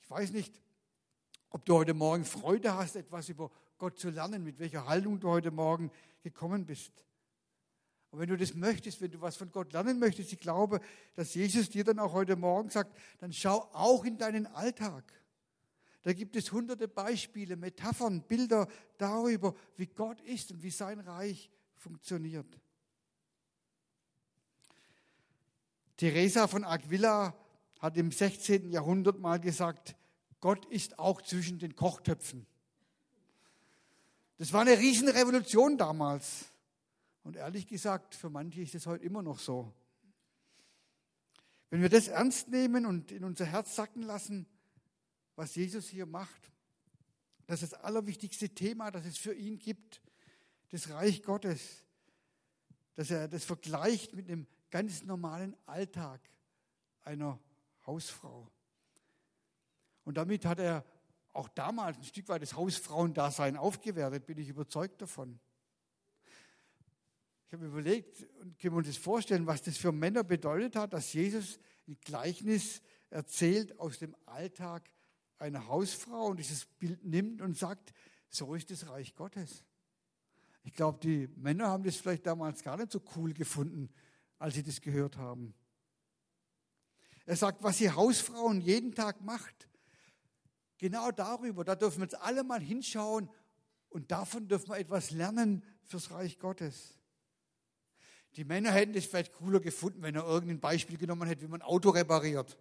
Ich 0.00 0.10
weiß 0.10 0.32
nicht, 0.32 0.60
ob 1.50 1.64
du 1.64 1.76
heute 1.76 1.94
Morgen 1.94 2.24
Freude 2.24 2.74
hast, 2.74 2.96
etwas 2.96 3.28
über 3.28 3.52
Gott 3.78 3.96
zu 3.96 4.10
lernen, 4.10 4.42
mit 4.42 4.58
welcher 4.58 4.88
Haltung 4.88 5.20
du 5.20 5.28
heute 5.28 5.52
Morgen 5.52 5.92
gekommen 6.24 6.66
bist. 6.66 7.04
Und 8.10 8.20
wenn 8.20 8.28
du 8.28 8.36
das 8.36 8.54
möchtest, 8.54 9.00
wenn 9.00 9.10
du 9.10 9.20
was 9.20 9.36
von 9.36 9.50
Gott 9.50 9.72
lernen 9.72 9.98
möchtest, 9.98 10.32
ich 10.32 10.40
glaube, 10.40 10.80
dass 11.14 11.34
Jesus 11.34 11.68
dir 11.68 11.84
dann 11.84 11.98
auch 11.98 12.12
heute 12.12 12.36
Morgen 12.36 12.70
sagt, 12.70 12.96
dann 13.18 13.32
schau 13.32 13.68
auch 13.72 14.04
in 14.04 14.16
deinen 14.16 14.46
Alltag. 14.46 15.12
Da 16.02 16.12
gibt 16.12 16.36
es 16.36 16.52
hunderte 16.52 16.88
Beispiele, 16.88 17.56
Metaphern, 17.56 18.22
Bilder 18.22 18.66
darüber, 18.96 19.54
wie 19.76 19.86
Gott 19.86 20.20
ist 20.22 20.50
und 20.52 20.62
wie 20.62 20.70
sein 20.70 21.00
Reich 21.00 21.50
funktioniert. 21.76 22.46
Teresa 25.98 26.46
von 26.46 26.64
Aquila 26.64 27.34
hat 27.80 27.96
im 27.96 28.10
16. 28.10 28.70
Jahrhundert 28.70 29.18
mal 29.18 29.38
gesagt, 29.38 29.96
Gott 30.40 30.64
ist 30.66 30.98
auch 30.98 31.20
zwischen 31.22 31.58
den 31.58 31.74
Kochtöpfen. 31.74 32.46
Das 34.38 34.52
war 34.52 34.60
eine 34.60 34.78
Riesenrevolution 34.78 35.76
damals. 35.76 36.46
Und 37.28 37.36
ehrlich 37.36 37.66
gesagt, 37.66 38.14
für 38.14 38.30
manche 38.30 38.62
ist 38.62 38.74
es 38.74 38.86
heute 38.86 39.04
immer 39.04 39.22
noch 39.22 39.38
so. 39.38 39.70
Wenn 41.68 41.82
wir 41.82 41.90
das 41.90 42.08
ernst 42.08 42.48
nehmen 42.48 42.86
und 42.86 43.12
in 43.12 43.22
unser 43.22 43.44
Herz 43.44 43.76
sacken 43.76 44.00
lassen, 44.00 44.46
was 45.36 45.54
Jesus 45.54 45.90
hier 45.90 46.06
macht, 46.06 46.50
das 47.44 47.62
ist 47.62 47.74
das 47.74 47.80
allerwichtigste 47.82 48.48
Thema, 48.48 48.90
das 48.90 49.04
es 49.04 49.18
für 49.18 49.34
ihn 49.34 49.58
gibt, 49.58 50.00
das 50.70 50.88
Reich 50.88 51.22
Gottes, 51.22 51.84
dass 52.94 53.10
er 53.10 53.28
das 53.28 53.44
vergleicht 53.44 54.14
mit 54.14 54.30
einem 54.30 54.46
ganz 54.70 55.02
normalen 55.02 55.54
Alltag 55.66 56.22
einer 57.02 57.38
Hausfrau. 57.86 58.50
Und 60.04 60.16
damit 60.16 60.46
hat 60.46 60.60
er 60.60 60.82
auch 61.34 61.50
damals 61.50 61.98
ein 61.98 62.04
Stück 62.04 62.30
weit 62.30 62.40
das 62.40 62.54
Hausfrauendasein 62.54 63.58
aufgewertet, 63.58 64.24
bin 64.24 64.38
ich 64.38 64.48
überzeugt 64.48 65.02
davon. 65.02 65.38
Ich 67.48 67.54
habe 67.54 67.64
überlegt 67.64 68.26
und 68.42 68.58
können 68.58 68.74
wir 68.74 68.78
uns 68.78 68.88
das 68.88 68.98
vorstellen, 68.98 69.46
was 69.46 69.62
das 69.62 69.78
für 69.78 69.90
Männer 69.90 70.22
bedeutet 70.22 70.76
hat, 70.76 70.92
dass 70.92 71.14
Jesus 71.14 71.58
ein 71.86 71.96
Gleichnis 72.02 72.82
erzählt 73.08 73.78
aus 73.78 73.98
dem 73.98 74.14
Alltag 74.26 74.90
einer 75.38 75.66
Hausfrau 75.66 76.26
und 76.26 76.36
dieses 76.36 76.66
Bild 76.66 77.02
nimmt 77.06 77.40
und 77.40 77.56
sagt, 77.56 77.94
so 78.28 78.54
ist 78.54 78.70
das 78.70 78.90
Reich 78.90 79.14
Gottes. 79.14 79.64
Ich 80.62 80.74
glaube, 80.74 80.98
die 80.98 81.26
Männer 81.36 81.68
haben 81.68 81.84
das 81.84 81.96
vielleicht 81.96 82.26
damals 82.26 82.62
gar 82.62 82.76
nicht 82.76 82.92
so 82.92 83.00
cool 83.16 83.32
gefunden, 83.32 83.88
als 84.38 84.52
sie 84.52 84.62
das 84.62 84.82
gehört 84.82 85.16
haben. 85.16 85.54
Er 87.24 87.36
sagt, 87.36 87.62
was 87.62 87.78
die 87.78 87.90
Hausfrauen 87.90 88.60
jeden 88.60 88.94
Tag 88.94 89.22
macht, 89.22 89.70
genau 90.76 91.12
darüber, 91.12 91.64
da 91.64 91.74
dürfen 91.74 92.00
wir 92.00 92.04
jetzt 92.04 92.20
alle 92.20 92.44
mal 92.44 92.60
hinschauen 92.60 93.30
und 93.88 94.10
davon 94.10 94.48
dürfen 94.48 94.68
wir 94.68 94.76
etwas 94.76 95.12
lernen 95.12 95.64
fürs 95.84 96.10
Reich 96.10 96.38
Gottes. 96.38 96.97
Die 98.38 98.44
Männer 98.44 98.70
hätten 98.70 98.94
es 98.94 99.06
vielleicht 99.06 99.32
cooler 99.32 99.58
gefunden, 99.58 100.00
wenn 100.00 100.14
er 100.14 100.24
irgendein 100.24 100.60
Beispiel 100.60 100.96
genommen 100.96 101.26
hätte, 101.26 101.42
wie 101.42 101.48
man 101.48 101.60
ein 101.60 101.66
Auto 101.66 101.90
repariert. 101.90 102.56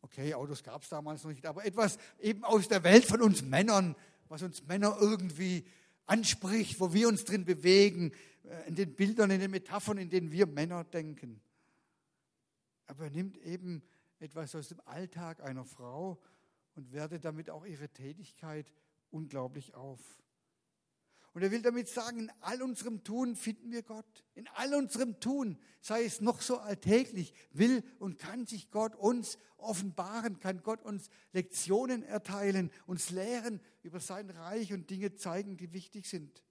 Okay, 0.00 0.32
Autos 0.32 0.62
gab 0.62 0.84
es 0.84 0.90
damals 0.90 1.24
noch 1.24 1.30
nicht, 1.32 1.44
aber 1.44 1.64
etwas 1.64 1.98
eben 2.20 2.44
aus 2.44 2.68
der 2.68 2.84
Welt 2.84 3.04
von 3.04 3.20
uns 3.20 3.42
Männern, 3.42 3.96
was 4.28 4.44
uns 4.44 4.64
Männer 4.68 4.96
irgendwie 5.00 5.66
anspricht, 6.06 6.78
wo 6.78 6.92
wir 6.92 7.08
uns 7.08 7.24
drin 7.24 7.44
bewegen, 7.44 8.12
äh, 8.44 8.68
in 8.68 8.76
den 8.76 8.94
Bildern, 8.94 9.32
in 9.32 9.40
den 9.40 9.50
Metaphern, 9.50 9.98
in 9.98 10.08
denen 10.08 10.30
wir 10.30 10.46
Männer 10.46 10.84
denken. 10.84 11.40
Aber 12.86 13.06
er 13.06 13.10
nimmt 13.10 13.38
eben 13.38 13.82
etwas 14.20 14.54
aus 14.54 14.68
dem 14.68 14.80
Alltag 14.84 15.42
einer 15.42 15.64
Frau 15.64 16.22
und 16.76 16.92
wertet 16.92 17.24
damit 17.24 17.50
auch 17.50 17.66
ihre 17.66 17.88
Tätigkeit 17.88 18.72
unglaublich 19.10 19.74
auf. 19.74 19.98
Und 21.38 21.44
er 21.44 21.52
will 21.52 21.62
damit 21.62 21.86
sagen, 21.86 22.18
in 22.18 22.32
all 22.40 22.60
unserem 22.62 23.04
Tun 23.04 23.36
finden 23.36 23.70
wir 23.70 23.84
Gott. 23.84 24.24
In 24.34 24.48
all 24.56 24.74
unserem 24.74 25.20
Tun, 25.20 25.56
sei 25.80 26.02
es 26.02 26.20
noch 26.20 26.42
so 26.42 26.58
alltäglich, 26.58 27.32
will 27.52 27.84
und 28.00 28.18
kann 28.18 28.44
sich 28.44 28.72
Gott 28.72 28.96
uns 28.96 29.38
offenbaren, 29.56 30.40
kann 30.40 30.64
Gott 30.64 30.82
uns 30.82 31.10
Lektionen 31.32 32.02
erteilen, 32.02 32.72
uns 32.86 33.10
lehren 33.10 33.60
über 33.84 34.00
sein 34.00 34.30
Reich 34.30 34.72
und 34.72 34.90
Dinge 34.90 35.14
zeigen, 35.14 35.56
die 35.56 35.72
wichtig 35.72 36.08
sind. 36.08 36.42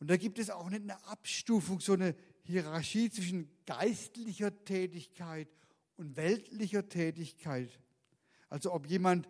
Und 0.00 0.10
da 0.10 0.16
gibt 0.16 0.40
es 0.40 0.50
auch 0.50 0.68
nicht 0.68 0.82
eine 0.82 1.04
Abstufung, 1.04 1.78
so 1.78 1.92
eine 1.92 2.16
Hierarchie 2.42 3.08
zwischen 3.08 3.48
geistlicher 3.66 4.64
Tätigkeit 4.64 5.48
und 5.96 6.16
weltlicher 6.16 6.88
Tätigkeit. 6.88 7.70
Also 8.48 8.72
ob 8.72 8.88
jemand 8.88 9.28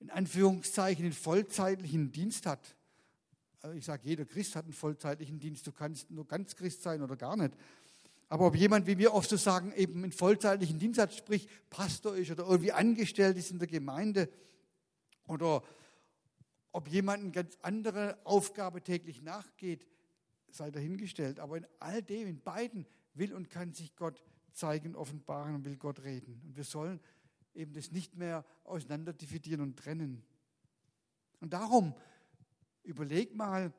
in 0.00 0.10
Anführungszeichen 0.10 1.04
einen 1.04 1.14
vollzeitlichen 1.14 2.12
Dienst 2.12 2.46
hat. 2.46 2.76
Also 3.60 3.76
ich 3.76 3.84
sage, 3.84 4.02
jeder 4.04 4.24
Christ 4.24 4.54
hat 4.56 4.64
einen 4.64 4.74
vollzeitlichen 4.74 5.38
Dienst. 5.38 5.66
Du 5.66 5.72
kannst 5.72 6.10
nur 6.10 6.26
ganz 6.26 6.54
Christ 6.54 6.82
sein 6.82 7.02
oder 7.02 7.16
gar 7.16 7.36
nicht. 7.36 7.54
Aber 8.28 8.46
ob 8.46 8.56
jemand, 8.56 8.86
wie 8.86 8.98
wir 8.98 9.14
oft 9.14 9.30
so 9.30 9.36
sagen, 9.36 9.72
eben 9.72 10.02
einen 10.02 10.12
vollzeitlichen 10.12 10.78
Dienst 10.78 11.00
hat, 11.00 11.14
sprich 11.14 11.48
Pastor 11.70 12.16
ist 12.16 12.30
oder 12.30 12.44
irgendwie 12.46 12.72
angestellt 12.72 13.36
ist 13.36 13.50
in 13.50 13.58
der 13.58 13.68
Gemeinde 13.68 14.28
oder 15.28 15.62
ob 16.72 16.88
jemand 16.88 17.22
eine 17.22 17.32
ganz 17.32 17.56
andere 17.62 18.18
Aufgabe 18.24 18.82
täglich 18.82 19.22
nachgeht, 19.22 19.86
sei 20.50 20.70
dahingestellt. 20.70 21.40
Aber 21.40 21.56
in 21.56 21.66
all 21.78 22.02
dem, 22.02 22.26
in 22.26 22.40
beiden, 22.40 22.86
will 23.14 23.32
und 23.32 23.48
kann 23.48 23.72
sich 23.72 23.96
Gott 23.96 24.22
zeigen, 24.52 24.94
offenbaren 24.94 25.54
und 25.54 25.64
will 25.64 25.76
Gott 25.76 26.02
reden. 26.02 26.40
Und 26.44 26.56
wir 26.56 26.64
sollen 26.64 27.00
eben 27.56 27.72
das 27.72 27.90
nicht 27.90 28.16
mehr 28.16 28.44
auseinander 28.64 29.12
dividieren 29.12 29.60
und 29.60 29.76
trennen. 29.76 30.22
Und 31.40 31.52
darum 31.52 31.94
überleg 32.82 33.34
mal, 33.34 33.72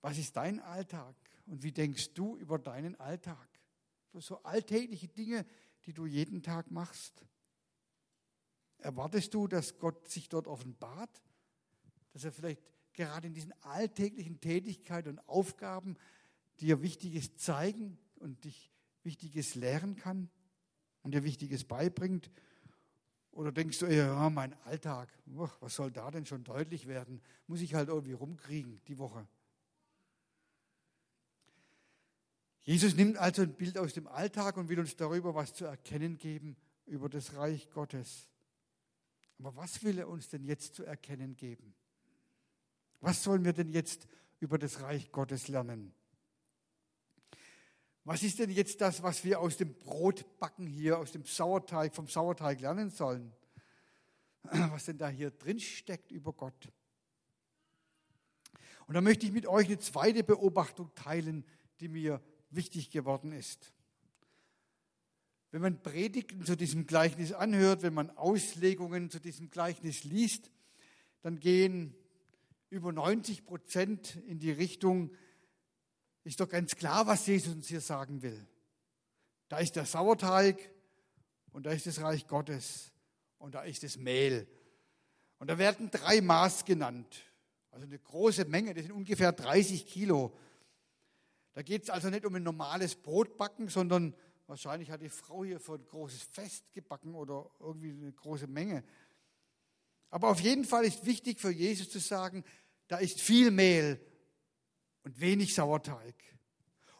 was 0.00 0.18
ist 0.18 0.36
dein 0.36 0.60
Alltag 0.60 1.16
und 1.46 1.62
wie 1.62 1.72
denkst 1.72 2.14
du 2.14 2.36
über 2.36 2.58
deinen 2.58 2.98
Alltag? 3.00 3.48
So 4.12 4.42
alltägliche 4.44 5.08
Dinge, 5.08 5.44
die 5.86 5.92
du 5.92 6.06
jeden 6.06 6.42
Tag 6.42 6.70
machst. 6.70 7.26
Erwartest 8.78 9.34
du, 9.34 9.48
dass 9.48 9.78
Gott 9.78 10.08
sich 10.08 10.28
dort 10.28 10.46
offenbart? 10.46 11.22
Dass 12.12 12.24
er 12.24 12.32
vielleicht 12.32 12.62
gerade 12.92 13.26
in 13.26 13.34
diesen 13.34 13.52
alltäglichen 13.62 14.40
Tätigkeiten 14.40 15.08
und 15.08 15.28
Aufgaben 15.28 15.96
dir 16.60 16.82
Wichtiges 16.82 17.36
zeigen 17.36 17.98
und 18.16 18.44
dich 18.44 18.70
Wichtiges 19.02 19.54
lehren 19.54 19.96
kann? 19.96 20.30
Und 21.04 21.14
dir 21.14 21.22
Wichtiges 21.22 21.62
beibringt? 21.62 22.30
Oder 23.30 23.52
denkst 23.52 23.78
du, 23.78 23.86
ja, 23.86 24.30
mein 24.30 24.54
Alltag, 24.64 25.08
was 25.60 25.76
soll 25.76 25.92
da 25.92 26.10
denn 26.10 26.26
schon 26.26 26.42
deutlich 26.42 26.88
werden? 26.88 27.20
Muss 27.46 27.60
ich 27.60 27.74
halt 27.74 27.88
irgendwie 27.88 28.12
rumkriegen 28.12 28.80
die 28.88 28.98
Woche. 28.98 29.26
Jesus 32.62 32.94
nimmt 32.94 33.18
also 33.18 33.42
ein 33.42 33.54
Bild 33.54 33.76
aus 33.76 33.92
dem 33.92 34.06
Alltag 34.06 34.56
und 34.56 34.68
will 34.68 34.80
uns 34.80 34.96
darüber 34.96 35.34
was 35.34 35.52
zu 35.52 35.66
erkennen 35.66 36.16
geben 36.16 36.56
über 36.86 37.08
das 37.08 37.36
Reich 37.36 37.70
Gottes. 37.70 38.28
Aber 39.38 39.54
was 39.56 39.82
will 39.82 39.98
er 39.98 40.08
uns 40.08 40.28
denn 40.28 40.44
jetzt 40.44 40.74
zu 40.74 40.84
erkennen 40.84 41.36
geben? 41.36 41.74
Was 43.00 43.22
sollen 43.22 43.44
wir 43.44 43.52
denn 43.52 43.68
jetzt 43.68 44.06
über 44.40 44.58
das 44.58 44.80
Reich 44.80 45.12
Gottes 45.12 45.48
lernen? 45.48 45.92
Was 48.04 48.22
ist 48.22 48.38
denn 48.38 48.50
jetzt 48.50 48.82
das, 48.82 49.02
was 49.02 49.24
wir 49.24 49.40
aus 49.40 49.56
dem 49.56 49.74
Brotbacken 49.78 50.66
hier, 50.66 50.98
aus 50.98 51.12
dem 51.12 51.24
Sauerteig, 51.24 51.94
vom 51.94 52.06
Sauerteig 52.06 52.60
lernen 52.60 52.90
sollen? 52.90 53.32
Was 54.42 54.84
denn 54.84 54.98
da 54.98 55.08
hier 55.08 55.30
drin 55.30 55.58
steckt 55.58 56.12
über 56.12 56.34
Gott? 56.34 56.70
Und 58.86 58.92
da 58.92 59.00
möchte 59.00 59.24
ich 59.24 59.32
mit 59.32 59.46
euch 59.46 59.66
eine 59.66 59.78
zweite 59.78 60.22
Beobachtung 60.22 60.94
teilen, 60.94 61.46
die 61.80 61.88
mir 61.88 62.20
wichtig 62.50 62.90
geworden 62.90 63.32
ist. 63.32 63.72
Wenn 65.50 65.62
man 65.62 65.82
Predigten 65.82 66.44
zu 66.44 66.56
diesem 66.56 66.86
Gleichnis 66.86 67.32
anhört, 67.32 67.82
wenn 67.82 67.94
man 67.94 68.10
Auslegungen 68.10 69.08
zu 69.08 69.18
diesem 69.18 69.50
Gleichnis 69.50 70.04
liest, 70.04 70.50
dann 71.22 71.40
gehen 71.40 71.94
über 72.68 72.92
90 72.92 73.46
Prozent 73.46 74.16
in 74.26 74.38
die 74.38 74.50
Richtung, 74.50 75.10
ist 76.24 76.40
doch 76.40 76.48
ganz 76.48 76.74
klar, 76.74 77.06
was 77.06 77.26
Jesus 77.26 77.54
uns 77.54 77.68
hier 77.68 77.80
sagen 77.80 78.22
will. 78.22 78.46
Da 79.48 79.58
ist 79.58 79.76
der 79.76 79.84
Sauerteig 79.84 80.58
und 81.52 81.66
da 81.66 81.70
ist 81.70 81.86
das 81.86 82.00
Reich 82.00 82.26
Gottes 82.26 82.92
und 83.38 83.54
da 83.54 83.62
ist 83.62 83.82
das 83.82 83.98
Mehl. 83.98 84.48
Und 85.38 85.48
da 85.48 85.58
werden 85.58 85.90
drei 85.90 86.22
Maß 86.22 86.64
genannt. 86.64 87.22
Also 87.70 87.86
eine 87.86 87.98
große 87.98 88.46
Menge, 88.46 88.72
das 88.72 88.84
sind 88.84 88.92
ungefähr 88.92 89.32
30 89.32 89.86
Kilo. 89.86 90.36
Da 91.52 91.62
geht 91.62 91.84
es 91.84 91.90
also 91.90 92.08
nicht 92.08 92.24
um 92.24 92.34
ein 92.34 92.42
normales 92.42 92.94
Brotbacken, 92.94 93.68
sondern 93.68 94.14
wahrscheinlich 94.46 94.90
hat 94.90 95.02
die 95.02 95.10
Frau 95.10 95.44
hier 95.44 95.60
für 95.60 95.74
ein 95.74 95.86
großes 95.86 96.22
Fest 96.22 96.72
gebacken 96.72 97.14
oder 97.14 97.50
irgendwie 97.60 97.90
eine 97.90 98.12
große 98.12 98.46
Menge. 98.46 98.82
Aber 100.10 100.28
auf 100.28 100.40
jeden 100.40 100.64
Fall 100.64 100.84
ist 100.84 101.04
wichtig 101.04 101.40
für 101.40 101.50
Jesus 101.50 101.90
zu 101.90 101.98
sagen, 101.98 102.44
da 102.88 102.98
ist 102.98 103.20
viel 103.20 103.50
Mehl 103.50 104.00
und 105.04 105.20
wenig 105.20 105.54
Sauerteig. 105.54 106.14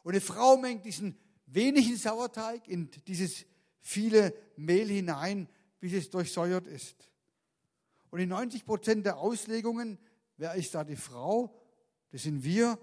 Und 0.02 0.12
eine 0.12 0.20
Frau 0.20 0.56
mengt 0.56 0.84
diesen 0.84 1.18
wenigen 1.46 1.96
Sauerteig 1.96 2.68
in 2.68 2.90
dieses 3.06 3.46
viele 3.80 4.34
Mehl 4.56 4.88
hinein, 4.88 5.48
bis 5.80 5.92
es 5.94 6.10
durchsäuert 6.10 6.66
ist. 6.66 7.10
Und 8.10 8.20
in 8.20 8.28
90 8.28 8.64
Prozent 8.64 9.06
der 9.06 9.18
Auslegungen, 9.18 9.98
wer 10.36 10.54
ist 10.54 10.74
da 10.74 10.84
die 10.84 10.96
Frau? 10.96 11.60
Das 12.10 12.22
sind 12.22 12.44
wir. 12.44 12.78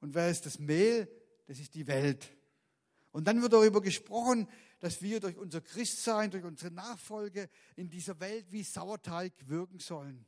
Und 0.00 0.14
wer 0.14 0.30
ist 0.30 0.46
das 0.46 0.58
Mehl? 0.58 1.08
Das 1.46 1.58
ist 1.58 1.74
die 1.74 1.86
Welt. 1.86 2.32
Und 3.12 3.24
dann 3.24 3.40
wird 3.42 3.52
darüber 3.52 3.80
gesprochen, 3.80 4.48
dass 4.80 5.00
wir 5.02 5.20
durch 5.20 5.36
unser 5.36 5.60
Christsein, 5.60 6.30
durch 6.30 6.44
unsere 6.44 6.70
Nachfolge 6.70 7.48
in 7.76 7.88
dieser 7.88 8.20
Welt 8.20 8.50
wie 8.50 8.62
Sauerteig 8.62 9.32
wirken 9.48 9.78
sollen. 9.78 10.26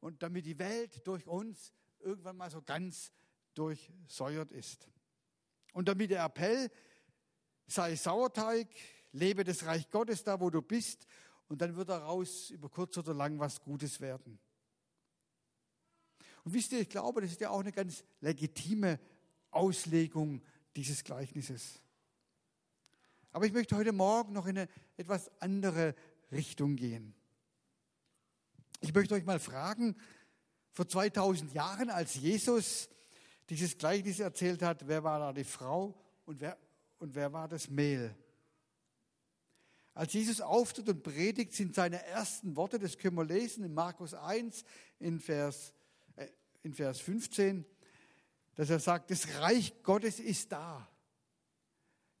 Und 0.00 0.22
damit 0.22 0.46
die 0.46 0.58
Welt 0.58 1.06
durch 1.06 1.26
uns 1.26 1.72
irgendwann 2.00 2.36
mal 2.36 2.50
so 2.50 2.62
ganz 2.62 3.12
durchsäuert 3.54 4.50
ist. 4.52 4.88
Und 5.72 5.88
damit 5.88 6.10
der 6.10 6.24
Appell, 6.24 6.70
sei 7.66 7.96
Sauerteig, 7.96 8.68
lebe 9.12 9.44
das 9.44 9.64
Reich 9.64 9.90
Gottes 9.90 10.24
da, 10.24 10.40
wo 10.40 10.50
du 10.50 10.62
bist, 10.62 11.06
und 11.48 11.60
dann 11.60 11.76
wird 11.76 11.90
daraus 11.90 12.48
über 12.50 12.70
kurz 12.70 12.96
oder 12.96 13.12
lang 13.12 13.38
was 13.38 13.60
Gutes 13.60 14.00
werden. 14.00 14.38
Und 16.44 16.54
wisst 16.54 16.72
ihr, 16.72 16.80
ich 16.80 16.88
glaube, 16.88 17.20
das 17.20 17.30
ist 17.30 17.40
ja 17.40 17.50
auch 17.50 17.60
eine 17.60 17.72
ganz 17.72 18.04
legitime 18.20 18.98
Auslegung 19.50 20.42
dieses 20.74 21.04
Gleichnisses. 21.04 21.82
Aber 23.32 23.46
ich 23.46 23.52
möchte 23.52 23.76
heute 23.76 23.92
Morgen 23.92 24.32
noch 24.32 24.46
in 24.46 24.58
eine 24.58 24.68
etwas 24.96 25.30
andere 25.40 25.94
Richtung 26.30 26.76
gehen. 26.76 27.14
Ich 28.80 28.94
möchte 28.94 29.14
euch 29.14 29.24
mal 29.24 29.38
fragen, 29.38 29.94
vor 30.72 30.88
2000 30.88 31.52
Jahren, 31.52 31.90
als 31.90 32.14
Jesus 32.14 32.88
dieses 33.52 33.76
Gleichnis 33.76 34.18
erzählt 34.18 34.62
hat, 34.62 34.88
wer 34.88 35.04
war 35.04 35.18
da 35.18 35.30
die 35.30 35.44
Frau 35.44 35.94
und 36.24 36.40
wer, 36.40 36.56
und 36.98 37.14
wer 37.14 37.34
war 37.34 37.48
das 37.48 37.68
Mehl? 37.68 38.16
Als 39.92 40.14
Jesus 40.14 40.40
auftritt 40.40 40.88
und 40.88 41.02
predigt, 41.02 41.52
sind 41.52 41.74
seine 41.74 42.02
ersten 42.06 42.56
Worte, 42.56 42.78
das 42.78 42.96
können 42.96 43.14
wir 43.14 43.26
lesen 43.26 43.62
in 43.62 43.74
Markus 43.74 44.14
1 44.14 44.64
in 45.00 45.20
Vers, 45.20 45.74
äh, 46.16 46.28
in 46.62 46.72
Vers 46.72 47.00
15, 47.00 47.66
dass 48.54 48.70
er 48.70 48.80
sagt, 48.80 49.10
das 49.10 49.28
Reich 49.40 49.74
Gottes 49.82 50.18
ist 50.18 50.50
da. 50.52 50.88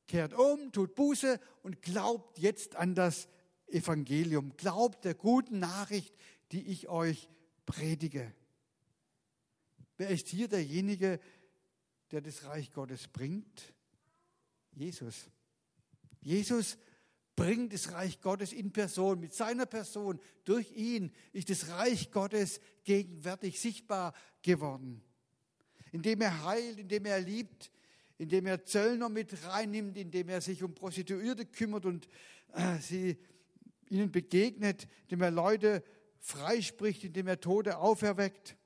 Kehrt 0.06 0.34
um, 0.34 0.70
tut 0.70 0.94
Buße 0.94 1.40
und 1.62 1.80
glaubt 1.80 2.38
jetzt 2.38 2.76
an 2.76 2.94
das 2.94 3.26
Evangelium. 3.68 4.54
Glaubt 4.58 5.06
der 5.06 5.14
guten 5.14 5.60
Nachricht, 5.60 6.14
die 6.50 6.66
ich 6.66 6.90
euch 6.90 7.30
predige. 7.64 8.34
Wer 9.96 10.08
ist 10.08 10.28
hier 10.28 10.48
derjenige, 10.48 11.20
der 12.10 12.20
das 12.20 12.44
Reich 12.44 12.72
Gottes 12.72 13.08
bringt? 13.08 13.74
Jesus. 14.72 15.30
Jesus 16.20 16.78
bringt 17.34 17.72
das 17.72 17.92
Reich 17.92 18.20
Gottes 18.20 18.52
in 18.52 18.72
Person, 18.72 19.20
mit 19.20 19.32
seiner 19.32 19.66
Person. 19.66 20.20
Durch 20.44 20.70
ihn 20.72 21.12
ist 21.32 21.50
das 21.50 21.68
Reich 21.68 22.10
Gottes 22.10 22.60
gegenwärtig 22.84 23.60
sichtbar 23.60 24.14
geworden. 24.42 25.02
Indem 25.92 26.20
er 26.20 26.44
heilt, 26.44 26.78
indem 26.78 27.06
er 27.06 27.20
liebt, 27.20 27.70
indem 28.18 28.46
er 28.46 28.64
Zöllner 28.64 29.08
mit 29.08 29.44
reinnimmt, 29.46 29.96
indem 29.96 30.28
er 30.28 30.40
sich 30.40 30.62
um 30.62 30.74
Prostituierte 30.74 31.46
kümmert 31.46 31.84
und 31.84 32.08
äh, 32.54 32.78
sie 32.78 33.16
ihnen 33.88 34.12
begegnet, 34.12 34.86
indem 35.04 35.22
er 35.22 35.30
Leute 35.30 35.82
freispricht, 36.18 37.04
indem 37.04 37.26
er 37.26 37.40
Tote 37.40 37.78
auferweckt. 37.78 38.56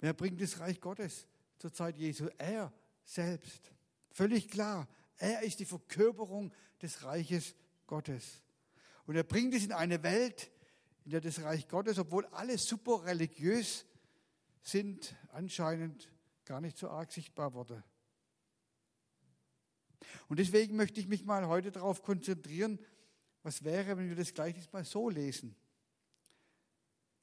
Wer 0.00 0.12
bringt 0.12 0.40
das 0.40 0.60
Reich 0.60 0.80
Gottes 0.80 1.26
zur 1.58 1.72
Zeit 1.72 1.96
Jesu? 1.96 2.28
Er 2.38 2.72
selbst. 3.04 3.72
Völlig 4.10 4.48
klar. 4.48 4.88
Er 5.18 5.42
ist 5.42 5.60
die 5.60 5.64
Verkörperung 5.64 6.52
des 6.82 7.02
Reiches 7.04 7.54
Gottes. 7.86 8.42
Und 9.06 9.16
er 9.16 9.24
bringt 9.24 9.54
es 9.54 9.64
in 9.64 9.72
eine 9.72 10.02
Welt, 10.02 10.50
in 11.04 11.12
der 11.12 11.20
das 11.20 11.42
Reich 11.42 11.68
Gottes, 11.68 11.98
obwohl 11.98 12.26
alle 12.26 12.58
super 12.58 13.04
religiös 13.04 13.86
sind, 14.62 15.14
anscheinend 15.28 16.10
gar 16.44 16.60
nicht 16.60 16.76
so 16.76 16.90
arg 16.90 17.12
sichtbar 17.12 17.54
wurde. 17.54 17.82
Und 20.28 20.38
deswegen 20.38 20.76
möchte 20.76 21.00
ich 21.00 21.06
mich 21.06 21.24
mal 21.24 21.46
heute 21.46 21.70
darauf 21.70 22.02
konzentrieren, 22.02 22.78
was 23.42 23.62
wäre, 23.62 23.96
wenn 23.96 24.08
wir 24.08 24.16
das 24.16 24.34
gleich 24.34 24.72
mal 24.72 24.84
so 24.84 25.08
lesen, 25.08 25.54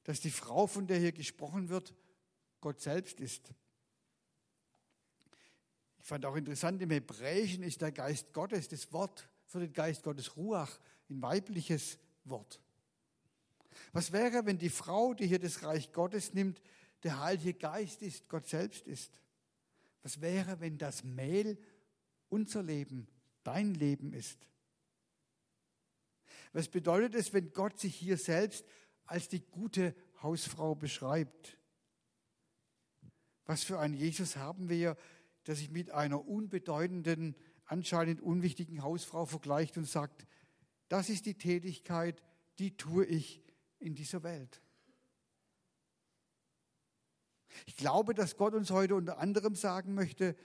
dass 0.04 0.20
die 0.20 0.30
Frau, 0.30 0.66
von 0.66 0.86
der 0.86 0.98
hier 0.98 1.12
gesprochen 1.12 1.68
wird, 1.68 1.94
Gott 2.64 2.80
selbst 2.80 3.20
ist. 3.20 3.52
Ich 5.98 6.06
fand 6.06 6.24
auch 6.24 6.34
interessant, 6.34 6.80
im 6.80 6.92
Hebräischen 6.92 7.62
ist 7.62 7.82
der 7.82 7.92
Geist 7.92 8.32
Gottes, 8.32 8.68
das 8.68 8.90
Wort 8.90 9.28
für 9.44 9.60
den 9.60 9.74
Geist 9.74 10.02
Gottes 10.02 10.34
Ruach, 10.34 10.80
ein 11.10 11.20
weibliches 11.20 11.98
Wort. 12.24 12.62
Was 13.92 14.12
wäre, 14.12 14.46
wenn 14.46 14.56
die 14.56 14.70
Frau, 14.70 15.12
die 15.12 15.26
hier 15.26 15.38
das 15.38 15.62
Reich 15.62 15.92
Gottes 15.92 16.32
nimmt, 16.32 16.62
der 17.02 17.20
Heilige 17.20 17.52
Geist 17.52 18.00
ist, 18.00 18.30
Gott 18.30 18.46
selbst 18.46 18.86
ist? 18.86 19.12
Was 20.02 20.22
wäre, 20.22 20.58
wenn 20.60 20.78
das 20.78 21.04
Mehl 21.04 21.58
unser 22.30 22.62
Leben, 22.62 23.06
dein 23.42 23.74
Leben 23.74 24.14
ist? 24.14 24.38
Was 26.54 26.68
bedeutet 26.68 27.14
es, 27.14 27.34
wenn 27.34 27.52
Gott 27.52 27.78
sich 27.78 27.94
hier 27.94 28.16
selbst 28.16 28.64
als 29.04 29.28
die 29.28 29.40
gute 29.40 29.94
Hausfrau 30.22 30.74
beschreibt? 30.74 31.58
Was 33.46 33.64
für 33.64 33.78
einen 33.78 33.94
Jesus 33.94 34.36
haben 34.36 34.68
wir, 34.68 34.96
der 35.46 35.54
sich 35.54 35.70
mit 35.70 35.90
einer 35.90 36.26
unbedeutenden, 36.26 37.36
anscheinend 37.66 38.20
unwichtigen 38.20 38.82
Hausfrau 38.82 39.26
vergleicht 39.26 39.76
und 39.76 39.86
sagt, 39.86 40.26
das 40.88 41.08
ist 41.08 41.26
die 41.26 41.34
Tätigkeit, 41.34 42.22
die 42.58 42.76
tue 42.76 43.04
ich 43.04 43.42
in 43.78 43.94
dieser 43.94 44.22
Welt. 44.22 44.60
Ich 47.66 47.76
glaube, 47.76 48.14
dass 48.14 48.36
Gott 48.36 48.54
uns 48.54 48.70
heute 48.70 48.94
unter 48.94 49.18
anderem 49.18 49.54
sagen 49.54 49.94
möchte, 49.94 50.36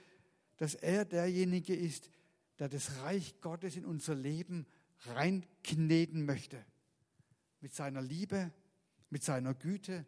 dass 0.56 0.74
er 0.74 1.04
derjenige 1.04 1.74
ist, 1.74 2.10
der 2.58 2.68
das 2.68 3.00
Reich 3.02 3.40
Gottes 3.40 3.76
in 3.76 3.84
unser 3.84 4.14
Leben 4.14 4.66
reinkneten 5.06 6.24
möchte. 6.26 6.64
Mit 7.60 7.74
seiner 7.74 8.02
Liebe, 8.02 8.52
mit 9.08 9.24
seiner 9.24 9.54
Güte, 9.54 10.06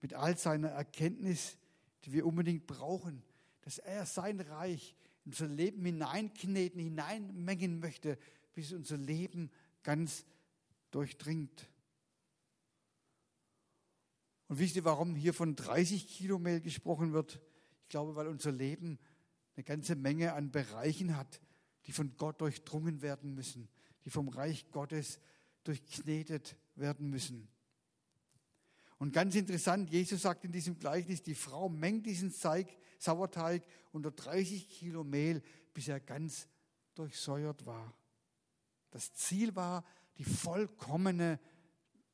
mit 0.00 0.14
all 0.14 0.36
seiner 0.36 0.68
Erkenntnis, 0.68 1.58
die 2.04 2.12
wir 2.12 2.26
unbedingt 2.26 2.66
brauchen, 2.66 3.22
dass 3.62 3.78
er 3.78 4.06
sein 4.06 4.40
Reich 4.40 4.94
in 5.24 5.32
unser 5.32 5.48
Leben 5.48 5.84
hineinkneten, 5.84 6.80
hineinmengen 6.80 7.78
möchte, 7.78 8.18
bis 8.54 8.72
unser 8.72 8.96
Leben 8.96 9.50
ganz 9.82 10.24
durchdringt. 10.90 11.68
Und 14.48 14.58
wisst 14.58 14.76
ihr, 14.76 14.84
warum 14.84 15.14
hier 15.14 15.32
von 15.32 15.54
30 15.54 16.08
Kilo 16.08 16.38
Mehl 16.38 16.60
gesprochen 16.60 17.12
wird? 17.12 17.40
Ich 17.82 17.88
glaube, 17.90 18.16
weil 18.16 18.26
unser 18.26 18.50
Leben 18.50 18.98
eine 19.54 19.64
ganze 19.64 19.94
Menge 19.94 20.32
an 20.32 20.50
Bereichen 20.50 21.16
hat, 21.16 21.40
die 21.86 21.92
von 21.92 22.16
Gott 22.16 22.40
durchdrungen 22.40 23.02
werden 23.02 23.34
müssen, 23.34 23.68
die 24.04 24.10
vom 24.10 24.28
Reich 24.28 24.70
Gottes 24.70 25.20
durchknetet 25.64 26.56
werden 26.74 27.10
müssen. 27.10 27.48
Und 29.00 29.14
ganz 29.14 29.34
interessant, 29.34 29.88
Jesus 29.88 30.20
sagt 30.20 30.44
in 30.44 30.52
diesem 30.52 30.78
Gleichnis, 30.78 31.22
die 31.22 31.34
Frau 31.34 31.70
mengt 31.70 32.04
diesen 32.04 32.30
Zeig, 32.30 32.76
Sauerteig 32.98 33.64
unter 33.92 34.10
30 34.10 34.68
Kilo 34.68 35.04
Mehl, 35.04 35.42
bis 35.72 35.88
er 35.88 36.00
ganz 36.00 36.46
durchsäuert 36.94 37.64
war. 37.64 37.94
Das 38.90 39.14
Ziel 39.14 39.56
war 39.56 39.86
die 40.18 40.24
vollkommene 40.24 41.40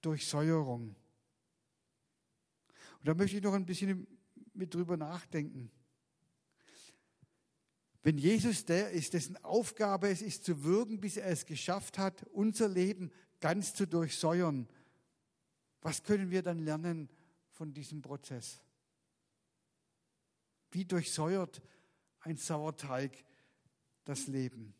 Durchsäuerung. 0.00 0.94
Und 2.98 3.08
da 3.08 3.14
möchte 3.14 3.38
ich 3.38 3.42
noch 3.42 3.54
ein 3.54 3.66
bisschen 3.66 4.06
mit 4.54 4.72
drüber 4.72 4.96
nachdenken. 4.96 5.72
Wenn 8.04 8.16
Jesus 8.16 8.64
der 8.64 8.90
ist, 8.90 9.14
dessen 9.14 9.36
Aufgabe 9.42 10.08
es 10.08 10.22
ist, 10.22 10.44
zu 10.44 10.62
wirken, 10.62 11.00
bis 11.00 11.16
er 11.16 11.26
es 11.26 11.46
geschafft 11.46 11.98
hat, 11.98 12.22
unser 12.28 12.68
Leben 12.68 13.10
ganz 13.40 13.74
zu 13.74 13.88
durchsäuern, 13.88 14.68
was 15.86 16.02
können 16.02 16.32
wir 16.32 16.42
dann 16.42 16.58
lernen 16.58 17.08
von 17.52 17.72
diesem 17.72 18.02
Prozess? 18.02 18.60
Wie 20.72 20.84
durchsäuert 20.84 21.62
ein 22.22 22.36
Sauerteig 22.36 23.24
das 24.04 24.26
Leben? 24.26 24.74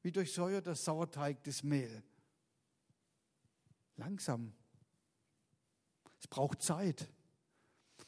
Wie 0.00 0.10
durchsäuert 0.10 0.66
der 0.66 0.74
Sauerteig 0.74 1.44
das 1.44 1.62
Mehl? 1.62 2.02
Langsam. 3.94 4.52
Es 6.18 6.26
braucht 6.26 6.60
Zeit. 6.60 7.08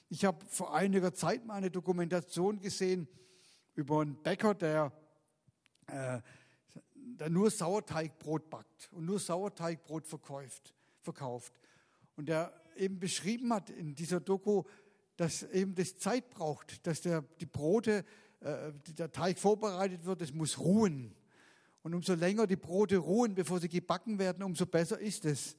Ich 0.09 0.25
habe 0.25 0.45
vor 0.47 0.75
einiger 0.75 1.15
Zeit 1.15 1.47
mal 1.47 1.55
eine 1.55 1.71
Dokumentation 1.71 2.61
gesehen 2.61 3.07
über 3.77 4.01
einen 4.01 4.21
Bäcker, 4.21 4.55
der, 4.57 4.91
äh, 5.87 6.21
der 6.97 7.31
nur 7.31 7.49
Sauerteigbrot 7.49 8.51
backt 8.51 8.93
und 8.93 9.05
nur 9.05 9.21
Sauerteigbrot 9.21 10.09
verkauft, 10.09 10.75
verkauft. 11.01 11.61
Und 12.17 12.29
der 12.29 12.53
eben 12.77 12.99
beschrieben 12.99 13.53
hat 13.53 13.71
in 13.71 13.95
dieser 13.95 14.21
Doku, 14.21 14.65
dass 15.17 15.43
eben 15.45 15.75
das 15.75 15.99
Zeit 15.99 16.31
braucht, 16.31 16.87
dass 16.87 17.01
der, 17.01 17.23
die 17.41 17.47
Brote, 17.47 18.05
äh, 18.41 18.73
der 18.99 19.13
Teig 19.13 19.39
vorbereitet 19.39 20.05
wird, 20.05 20.23
es 20.23 20.33
muss 20.33 20.59
ruhen. 20.59 21.15
Und 21.83 21.95
umso 21.95 22.15
länger 22.15 22.47
die 22.47 22.57
Brote 22.57 22.97
ruhen, 22.97 23.35
bevor 23.35 23.61
sie 23.61 23.69
gebacken 23.69 24.19
werden, 24.19 24.43
umso 24.43 24.67
besser 24.67 24.99
ist 24.99 25.25
es. 25.25 25.57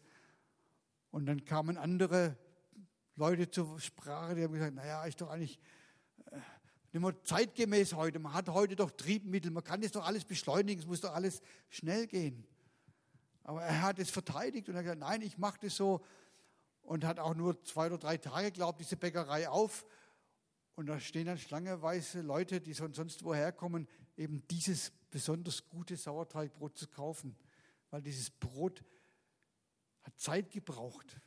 Und 1.11 1.27
dann 1.27 1.45
kamen 1.45 1.77
andere 1.77 2.37
Leute 3.15 3.49
zur 3.49 3.79
Sprache, 3.79 4.35
die 4.35 4.43
haben 4.43 4.53
gesagt, 4.53 4.75
naja, 4.75 5.05
ist 5.05 5.21
doch 5.21 5.29
eigentlich 5.29 5.59
äh, 6.31 6.37
nicht 6.91 7.01
mehr 7.01 7.23
zeitgemäß 7.23 7.93
heute. 7.93 8.19
Man 8.19 8.33
hat 8.33 8.49
heute 8.49 8.75
doch 8.75 8.91
Triebmittel, 8.91 9.51
man 9.51 9.63
kann 9.63 9.81
das 9.81 9.91
doch 9.91 10.05
alles 10.05 10.25
beschleunigen, 10.25 10.81
es 10.81 10.87
muss 10.87 11.01
doch 11.01 11.13
alles 11.13 11.41
schnell 11.69 12.07
gehen. 12.07 12.45
Aber 13.43 13.61
er 13.61 13.83
hat 13.83 13.99
es 13.99 14.09
verteidigt 14.09 14.67
und 14.67 14.75
er 14.75 14.79
hat 14.79 14.85
gesagt, 14.85 14.99
nein, 14.99 15.21
ich 15.21 15.37
mache 15.37 15.59
das 15.61 15.75
so, 15.75 16.01
und 16.85 17.03
hat 17.03 17.19
auch 17.19 17.35
nur 17.35 17.61
zwei 17.63 17.87
oder 17.87 17.97
drei 17.97 18.17
Tage, 18.17 18.51
glaubt 18.51 18.79
diese 18.79 18.95
Bäckerei 18.95 19.49
auf. 19.49 19.85
Und 20.75 20.87
da 20.87 20.99
stehen 20.99 21.25
dann 21.25 21.37
schlangeweise 21.37 22.21
Leute, 22.21 22.61
die 22.61 22.73
sonst 22.73 23.23
woher 23.23 23.51
kommen, 23.51 23.87
eben 24.17 24.45
dieses 24.49 24.91
besonders 25.09 25.67
gute 25.69 25.97
Sauerteigbrot 25.97 26.77
zu 26.77 26.87
kaufen. 26.87 27.35
Weil 27.89 28.01
dieses 28.01 28.29
Brot 28.29 28.83
hat 30.03 30.19
Zeit 30.19 30.51
gebraucht. 30.51 31.19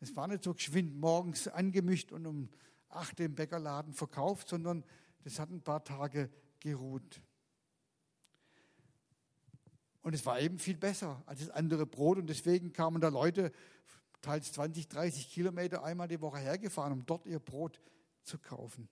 Es 0.00 0.16
war 0.16 0.26
nicht 0.26 0.44
so 0.44 0.54
geschwind 0.54 0.96
morgens 0.96 1.46
angemischt 1.48 2.10
und 2.12 2.26
um 2.26 2.48
acht 2.88 3.18
im 3.20 3.34
Bäckerladen 3.34 3.92
verkauft, 3.92 4.48
sondern 4.48 4.84
das 5.22 5.38
hat 5.38 5.50
ein 5.50 5.62
paar 5.62 5.84
Tage 5.84 6.30
geruht. 6.60 7.20
Und 10.02 10.14
es 10.14 10.26
war 10.26 10.40
eben 10.40 10.58
viel 10.58 10.76
besser 10.76 11.22
als 11.26 11.40
das 11.40 11.50
andere 11.50 11.86
Brot. 11.86 12.18
Und 12.18 12.26
deswegen 12.26 12.72
kamen 12.72 13.00
da 13.00 13.08
Leute 13.08 13.52
teils 14.24 14.52
20, 14.52 14.88
30 14.88 15.30
Kilometer 15.30 15.84
einmal 15.84 16.08
die 16.08 16.20
Woche 16.20 16.38
hergefahren, 16.38 16.92
um 16.92 17.06
dort 17.06 17.26
ihr 17.26 17.38
Brot 17.38 17.80
zu 18.22 18.38
kaufen. 18.38 18.88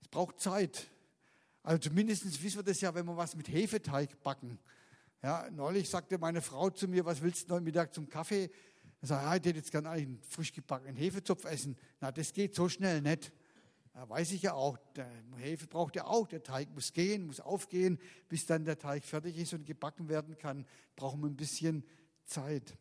Es 0.00 0.08
braucht 0.08 0.40
Zeit. 0.40 0.90
Also 1.62 1.78
zumindest 1.78 2.24
wissen 2.42 2.56
wir 2.56 2.62
das 2.62 2.80
ja, 2.80 2.94
wenn 2.94 3.04
wir 3.04 3.16
was 3.16 3.36
mit 3.36 3.48
Hefeteig 3.48 4.22
backen. 4.22 4.58
Ja, 5.22 5.50
neulich 5.50 5.90
sagte 5.90 6.16
meine 6.16 6.40
Frau 6.40 6.70
zu 6.70 6.88
mir, 6.88 7.04
was 7.04 7.20
willst 7.20 7.50
du 7.50 7.54
heute 7.54 7.64
Mittag 7.64 7.92
zum 7.92 8.08
Kaffee? 8.08 8.50
Ich 9.02 9.08
sage, 9.08 9.24
ja, 9.24 9.36
ich 9.36 9.44
hätte 9.44 9.58
jetzt 9.58 9.70
gerne 9.70 9.90
einen 9.90 10.22
frisch 10.22 10.52
gebackenen 10.52 10.96
Hefezopf 10.96 11.44
essen. 11.44 11.76
Na, 12.00 12.10
das 12.10 12.32
geht 12.32 12.54
so 12.54 12.70
schnell 12.70 13.02
nicht. 13.02 13.32
Ja, 13.94 14.08
weiß 14.08 14.32
ich 14.32 14.42
ja 14.42 14.54
auch, 14.54 14.78
der 14.94 15.10
Hefe 15.36 15.66
braucht 15.66 15.96
ja 15.96 16.06
auch, 16.06 16.26
der 16.26 16.42
Teig 16.42 16.70
muss 16.72 16.92
gehen, 16.92 17.26
muss 17.26 17.40
aufgehen, 17.40 17.98
bis 18.28 18.46
dann 18.46 18.64
der 18.64 18.78
Teig 18.78 19.04
fertig 19.04 19.36
ist 19.36 19.52
und 19.52 19.66
gebacken 19.66 20.08
werden 20.08 20.38
kann, 20.38 20.64
brauchen 20.96 21.20
wir 21.20 21.28
ein 21.28 21.36
bisschen 21.36 21.84
Zeit. 22.30 22.78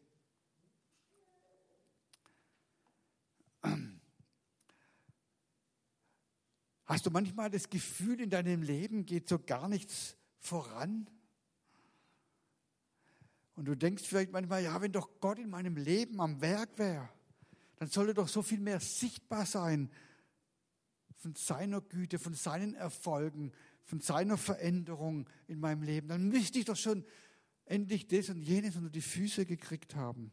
Hast 6.86 7.06
du 7.06 7.12
manchmal 7.12 7.50
das 7.50 7.70
Gefühl, 7.70 8.22
in 8.22 8.30
deinem 8.30 8.62
Leben 8.62 9.06
geht 9.06 9.28
so 9.28 9.38
gar 9.38 9.68
nichts 9.68 10.16
voran? 10.40 11.10
Und 13.56 13.66
du 13.66 13.76
denkst 13.76 14.04
vielleicht 14.08 14.32
manchmal, 14.32 14.64
ja, 14.64 14.82
wenn 14.82 14.92
doch 14.92 15.20
Gott 15.20 15.38
in 15.38 15.50
meinem 15.50 15.76
Leben 15.76 16.22
am 16.22 16.42
Werk 16.42 16.78
wäre, 16.78 17.10
dann 17.76 17.90
sollte 17.90 18.14
doch 18.14 18.28
so 18.28 18.42
viel 18.42 18.60
mehr 18.60 18.80
sichtbar 18.80 19.46
sein 19.46 19.92
von 21.18 21.36
seiner 21.36 21.82
Güte, 21.82 22.18
von 22.18 22.34
seinen 22.34 22.74
Erfolgen, 22.74 23.52
von 23.84 24.00
seiner 24.00 24.38
Veränderung 24.38 25.30
in 25.48 25.60
meinem 25.60 25.84
Leben. 25.84 26.08
Dann 26.08 26.30
müsste 26.30 26.60
ich 26.60 26.66
doch 26.66 26.78
schon 26.78 27.04
endlich 27.70 28.08
das 28.08 28.30
und 28.30 28.42
jenes 28.42 28.76
unter 28.76 28.90
die 28.90 29.02
Füße 29.02 29.46
gekriegt 29.46 29.96
haben. 29.96 30.32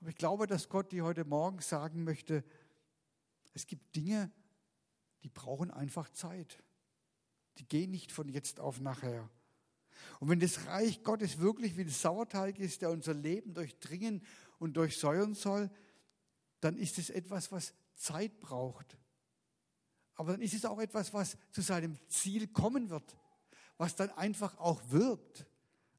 Aber 0.00 0.10
ich 0.10 0.16
glaube, 0.16 0.46
dass 0.46 0.68
Gott 0.68 0.92
dir 0.92 1.04
heute 1.04 1.24
Morgen 1.24 1.60
sagen 1.60 2.04
möchte, 2.04 2.44
es 3.52 3.66
gibt 3.66 3.94
Dinge, 3.96 4.30
die 5.22 5.28
brauchen 5.28 5.70
einfach 5.70 6.08
Zeit. 6.10 6.62
Die 7.58 7.66
gehen 7.66 7.90
nicht 7.90 8.12
von 8.12 8.28
jetzt 8.28 8.60
auf 8.60 8.80
nachher. 8.80 9.28
Und 10.20 10.28
wenn 10.28 10.40
das 10.40 10.66
Reich 10.66 11.02
Gottes 11.02 11.38
wirklich 11.38 11.76
wie 11.76 11.82
ein 11.82 11.88
Sauerteig 11.88 12.58
ist, 12.58 12.80
der 12.80 12.90
unser 12.90 13.12
Leben 13.12 13.52
durchdringen 13.52 14.22
und 14.58 14.76
durchsäuern 14.76 15.34
soll, 15.34 15.70
dann 16.60 16.76
ist 16.76 16.98
es 16.98 17.10
etwas, 17.10 17.50
was 17.50 17.74
Zeit 17.96 18.38
braucht. 18.38 18.96
Aber 20.14 20.32
dann 20.32 20.40
ist 20.40 20.54
es 20.54 20.64
auch 20.64 20.78
etwas, 20.78 21.12
was 21.12 21.36
zu 21.50 21.62
seinem 21.62 21.98
Ziel 22.08 22.46
kommen 22.46 22.90
wird 22.90 23.16
was 23.80 23.96
dann 23.96 24.10
einfach 24.10 24.58
auch 24.58 24.82
wirkt. 24.90 25.46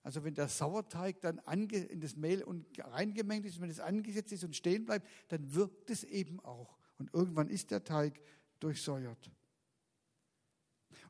Also 0.03 0.23
wenn 0.23 0.35
der 0.35 0.47
Sauerteig 0.47 1.19
dann 1.21 1.39
in 1.39 1.99
das 1.99 2.15
Mehl 2.15 2.43
und 2.43 2.63
reingemengt 2.77 3.43
ist, 3.47 3.59
wenn 3.59 3.71
es 3.71 3.79
angesetzt 3.79 4.31
ist 4.31 4.43
und 4.43 4.55
stehen 4.55 4.85
bleibt, 4.85 5.07
dann 5.29 5.55
wirkt 5.55 5.89
es 5.89 6.03
eben 6.03 6.39
auch. 6.41 6.77
Und 6.99 7.11
irgendwann 7.11 7.49
ist 7.49 7.71
der 7.71 7.83
Teig 7.83 8.21
durchsäuert. 8.59 9.31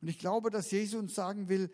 Und 0.01 0.07
ich 0.07 0.17
glaube, 0.17 0.49
dass 0.49 0.71
Jesus 0.71 0.97
uns 0.97 1.13
sagen 1.13 1.49
will, 1.49 1.69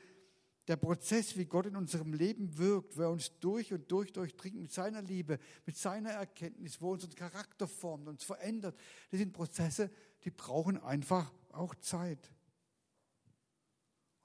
der 0.68 0.78
Prozess, 0.78 1.38
wie 1.38 1.46
Gott 1.46 1.68
in 1.68 1.76
unserem 1.76 2.14
Leben 2.14 2.58
wirkt, 2.58 2.98
wo 2.98 3.04
er 3.04 3.12
uns 3.12 3.38
durch 3.40 3.72
und 3.72 3.92
durch 3.92 4.12
durchdringt 4.12 4.60
mit 4.60 4.72
seiner 4.72 5.04
Liebe, 5.04 5.38
mit 5.68 5.78
seiner 5.78 6.10
Erkenntnis, 6.10 6.82
wo 6.82 6.88
er 6.88 6.94
unseren 6.94 7.14
Charakter 7.14 7.68
formt, 7.68 8.08
uns 8.08 8.24
verändert, 8.24 8.76
das 9.12 9.20
sind 9.20 9.32
Prozesse, 9.32 9.92
die 10.24 10.32
brauchen 10.32 10.82
einfach 10.82 11.32
auch 11.52 11.76
Zeit. 11.76 12.32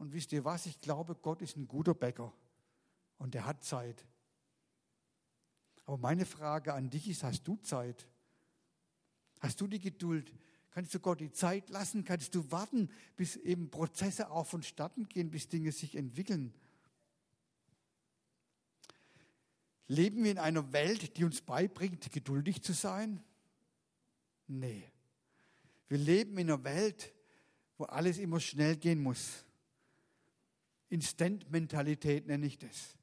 Und 0.03 0.13
wisst 0.13 0.33
ihr 0.33 0.45
was? 0.45 0.67
Ich 0.67 0.81
glaube, 0.81 1.15
Gott 1.15 1.43
ist 1.43 1.57
ein 1.57 1.69
guter 1.69 1.95
Bäcker 1.95 2.35
und 3.19 3.37
er 3.37 3.47
hat 3.47 3.63
Zeit. 3.63 4.05
Aber 5.85 5.97
meine 5.97 6.27
Frage 6.27 6.75
an 6.75 6.91
dich 6.91 7.09
ist, 7.09 7.23
hast 7.23 7.47
du 7.47 7.55
Zeit? 7.59 8.09
Hast 9.39 9.61
du 9.61 9.69
die 9.69 9.79
Geduld? 9.79 10.33
Kannst 10.73 10.93
du 10.93 10.99
Gott 10.99 11.21
die 11.21 11.31
Zeit 11.31 11.71
lassen? 11.71 12.03
Kannst 12.03 12.35
du 12.35 12.51
warten, 12.51 12.91
bis 13.15 13.37
eben 13.37 13.71
Prozesse 13.71 14.29
auch 14.33 14.45
vonstatten 14.45 15.09
gehen, 15.09 15.31
bis 15.31 15.49
Dinge 15.49 15.71
sich 15.71 15.95
entwickeln? 15.95 16.53
Leben 19.87 20.25
wir 20.25 20.33
in 20.33 20.39
einer 20.39 20.73
Welt, 20.73 21.17
die 21.17 21.23
uns 21.23 21.43
beibringt, 21.43 22.11
geduldig 22.11 22.61
zu 22.65 22.73
sein? 22.73 23.23
Nee. 24.49 24.83
Wir 25.87 25.99
leben 25.99 26.37
in 26.39 26.51
einer 26.51 26.65
Welt, 26.65 27.15
wo 27.79 27.85
alles 27.85 28.19
immer 28.19 28.41
schnell 28.41 28.77
gehen 28.77 29.01
muss. 29.01 29.45
Instant-Mentalität 30.93 32.27
nenne 32.27 32.47
ich 32.47 32.59
das. 32.59 32.97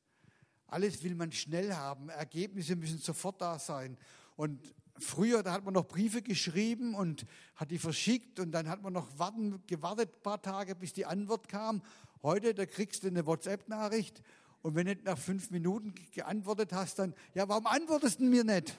Alles 0.67 1.03
will 1.03 1.15
man 1.15 1.31
schnell 1.31 1.73
haben, 1.73 2.09
Ergebnisse 2.09 2.75
müssen 2.75 2.99
sofort 2.99 3.41
da 3.41 3.57
sein. 3.57 3.97
Und 4.35 4.61
früher, 4.99 5.41
da 5.41 5.53
hat 5.53 5.65
man 5.65 5.73
noch 5.73 5.87
Briefe 5.87 6.21
geschrieben 6.21 6.93
und 6.93 7.25
hat 7.55 7.71
die 7.71 7.79
verschickt 7.79 8.39
und 8.39 8.51
dann 8.51 8.69
hat 8.69 8.83
man 8.83 8.93
noch 8.93 9.07
warten, 9.17 9.63
gewartet 9.65 10.13
ein 10.15 10.21
paar 10.21 10.41
Tage, 10.41 10.75
bis 10.75 10.93
die 10.93 11.07
Antwort 11.07 11.47
kam. 11.49 11.81
Heute, 12.21 12.53
da 12.53 12.67
kriegst 12.67 13.03
du 13.03 13.07
eine 13.07 13.25
WhatsApp-Nachricht 13.25 14.21
und 14.61 14.75
wenn 14.75 14.85
du 14.85 14.93
nicht 14.93 15.05
nach 15.05 15.17
fünf 15.17 15.49
Minuten 15.49 15.95
geantwortet 16.11 16.71
hast, 16.73 16.99
dann, 16.99 17.15
ja, 17.33 17.49
warum 17.49 17.65
antwortest 17.65 18.19
du 18.19 18.25
mir 18.25 18.43
nicht? 18.43 18.77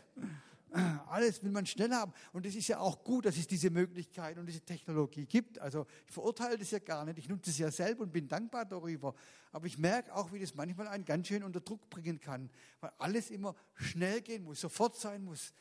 Alles 1.09 1.43
will 1.43 1.51
man 1.51 1.67
schnell 1.67 1.91
haben. 1.91 2.13
Und 2.33 2.47
es 2.47 2.55
ist 2.55 2.69
ja 2.69 2.79
auch 2.79 3.03
gut, 3.03 3.27
dass 3.27 3.37
es 3.37 3.47
diese 3.47 3.71
Möglichkeit 3.71 4.39
und 4.39 4.47
diese 4.47 4.61
Technologie 4.61 5.27
gibt. 5.27 5.59
Also 5.59 5.87
ich 6.07 6.13
verurteile 6.13 6.57
das 6.57 6.71
ja 6.71 6.79
gar 6.79 7.05
nicht. 7.05 7.19
Ich 7.19 7.29
nutze 7.29 7.51
es 7.51 7.59
ja 7.59 7.71
selber 7.71 8.05
und 8.05 8.13
bin 8.13 8.29
dankbar 8.29 8.65
darüber. 8.65 9.15
Aber 9.51 9.67
ich 9.67 9.79
merke 9.79 10.15
auch, 10.15 10.33
wie 10.33 10.39
das 10.39 10.55
manchmal 10.55 10.87
einen 10.89 11.05
ganz 11.05 11.27
schön 11.27 11.43
unter 11.43 11.61
Druck 11.61 11.91
bringen 11.91 12.21
kann. 12.21 12.51
Weil 12.81 12.93
alles 12.99 13.31
immer 13.31 13.57
schnell 13.75 14.21
gehen 14.21 14.45
muss, 14.45 14.61
sofort 14.61 14.97
sein 14.97 15.25
muss. 15.25 15.53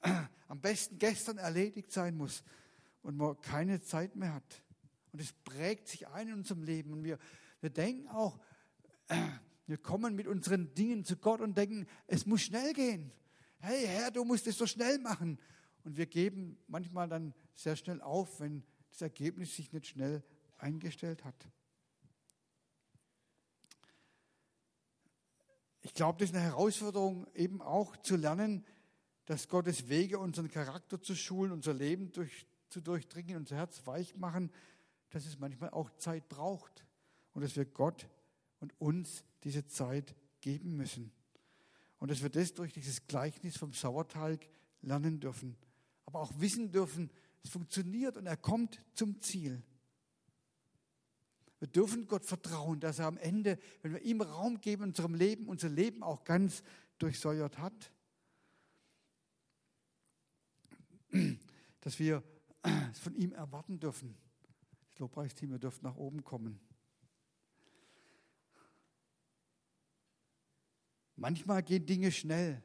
Am 0.48 0.60
besten 0.60 0.98
gestern 0.98 1.38
erledigt 1.38 1.90
sein 1.90 2.16
muss. 2.16 2.44
Und 3.02 3.16
man 3.16 3.40
keine 3.40 3.80
Zeit 3.80 4.16
mehr 4.16 4.34
hat. 4.34 4.62
Und 5.12 5.22
es 5.22 5.32
prägt 5.32 5.88
sich 5.88 6.08
ein 6.08 6.28
in 6.28 6.34
unserem 6.34 6.62
Leben. 6.62 6.92
Und 6.92 7.04
wir, 7.04 7.18
wir 7.62 7.70
denken 7.70 8.06
auch, 8.08 8.38
wir 9.66 9.78
kommen 9.78 10.14
mit 10.14 10.26
unseren 10.26 10.74
Dingen 10.74 11.04
zu 11.04 11.16
Gott 11.16 11.40
und 11.40 11.56
denken, 11.56 11.86
es 12.06 12.26
muss 12.26 12.42
schnell 12.42 12.74
gehen. 12.74 13.12
Hey 13.60 13.86
Herr, 13.86 14.10
du 14.10 14.24
musst 14.24 14.46
es 14.46 14.56
so 14.56 14.66
schnell 14.66 14.98
machen. 14.98 15.38
Und 15.84 15.96
wir 15.96 16.06
geben 16.06 16.58
manchmal 16.66 17.08
dann 17.08 17.34
sehr 17.54 17.76
schnell 17.76 18.00
auf, 18.02 18.40
wenn 18.40 18.62
das 18.90 19.02
Ergebnis 19.02 19.56
sich 19.56 19.72
nicht 19.72 19.86
schnell 19.86 20.22
eingestellt 20.58 21.24
hat. 21.24 21.48
Ich 25.80 25.94
glaube, 25.94 26.18
das 26.18 26.30
ist 26.30 26.36
eine 26.36 26.44
Herausforderung, 26.44 27.26
eben 27.34 27.62
auch 27.62 27.96
zu 27.96 28.16
lernen, 28.16 28.64
dass 29.24 29.48
Gottes 29.48 29.88
Wege 29.88 30.18
unseren 30.18 30.48
Charakter 30.48 31.00
zu 31.00 31.14
schulen, 31.14 31.52
unser 31.52 31.74
Leben 31.74 32.12
durch, 32.12 32.46
zu 32.68 32.80
durchdringen, 32.80 33.36
unser 33.36 33.56
Herz 33.56 33.86
weich 33.86 34.16
machen, 34.16 34.50
dass 35.10 35.26
es 35.26 35.38
manchmal 35.38 35.70
auch 35.70 35.90
Zeit 35.96 36.28
braucht 36.28 36.84
und 37.32 37.42
dass 37.42 37.56
wir 37.56 37.64
Gott 37.64 38.08
und 38.60 38.78
uns 38.80 39.24
diese 39.44 39.66
Zeit 39.66 40.14
geben 40.40 40.76
müssen. 40.76 41.12
Und 41.98 42.10
dass 42.10 42.22
wir 42.22 42.30
das 42.30 42.54
durch 42.54 42.72
dieses 42.72 43.06
Gleichnis 43.06 43.56
vom 43.56 43.72
Sauerteig 43.72 44.48
lernen 44.82 45.20
dürfen, 45.20 45.56
aber 46.04 46.20
auch 46.20 46.32
wissen 46.38 46.70
dürfen, 46.70 47.10
es 47.42 47.50
funktioniert 47.50 48.16
und 48.16 48.26
er 48.26 48.36
kommt 48.36 48.84
zum 48.94 49.20
Ziel. 49.20 49.62
Wir 51.58 51.68
dürfen 51.68 52.06
Gott 52.06 52.24
vertrauen, 52.24 52.78
dass 52.78 53.00
er 53.00 53.06
am 53.06 53.16
Ende, 53.16 53.58
wenn 53.82 53.92
wir 53.92 54.02
ihm 54.02 54.20
Raum 54.20 54.60
geben 54.60 54.84
in 54.84 54.88
unserem 54.90 55.14
Leben, 55.14 55.48
unser 55.48 55.68
Leben 55.68 56.02
auch 56.02 56.24
ganz 56.24 56.62
durchsäuert 56.98 57.58
hat. 57.58 57.92
Dass 61.80 61.98
wir 61.98 62.22
es 62.92 62.98
von 63.00 63.14
ihm 63.14 63.32
erwarten 63.32 63.80
dürfen. 63.80 64.16
Das 64.90 64.98
Lobpreisteam, 65.00 65.52
ihr 65.52 65.58
dürft 65.58 65.82
nach 65.82 65.96
oben 65.96 66.22
kommen. 66.22 66.60
Manchmal 71.20 71.64
gehen 71.64 71.84
Dinge 71.84 72.12
schnell 72.12 72.62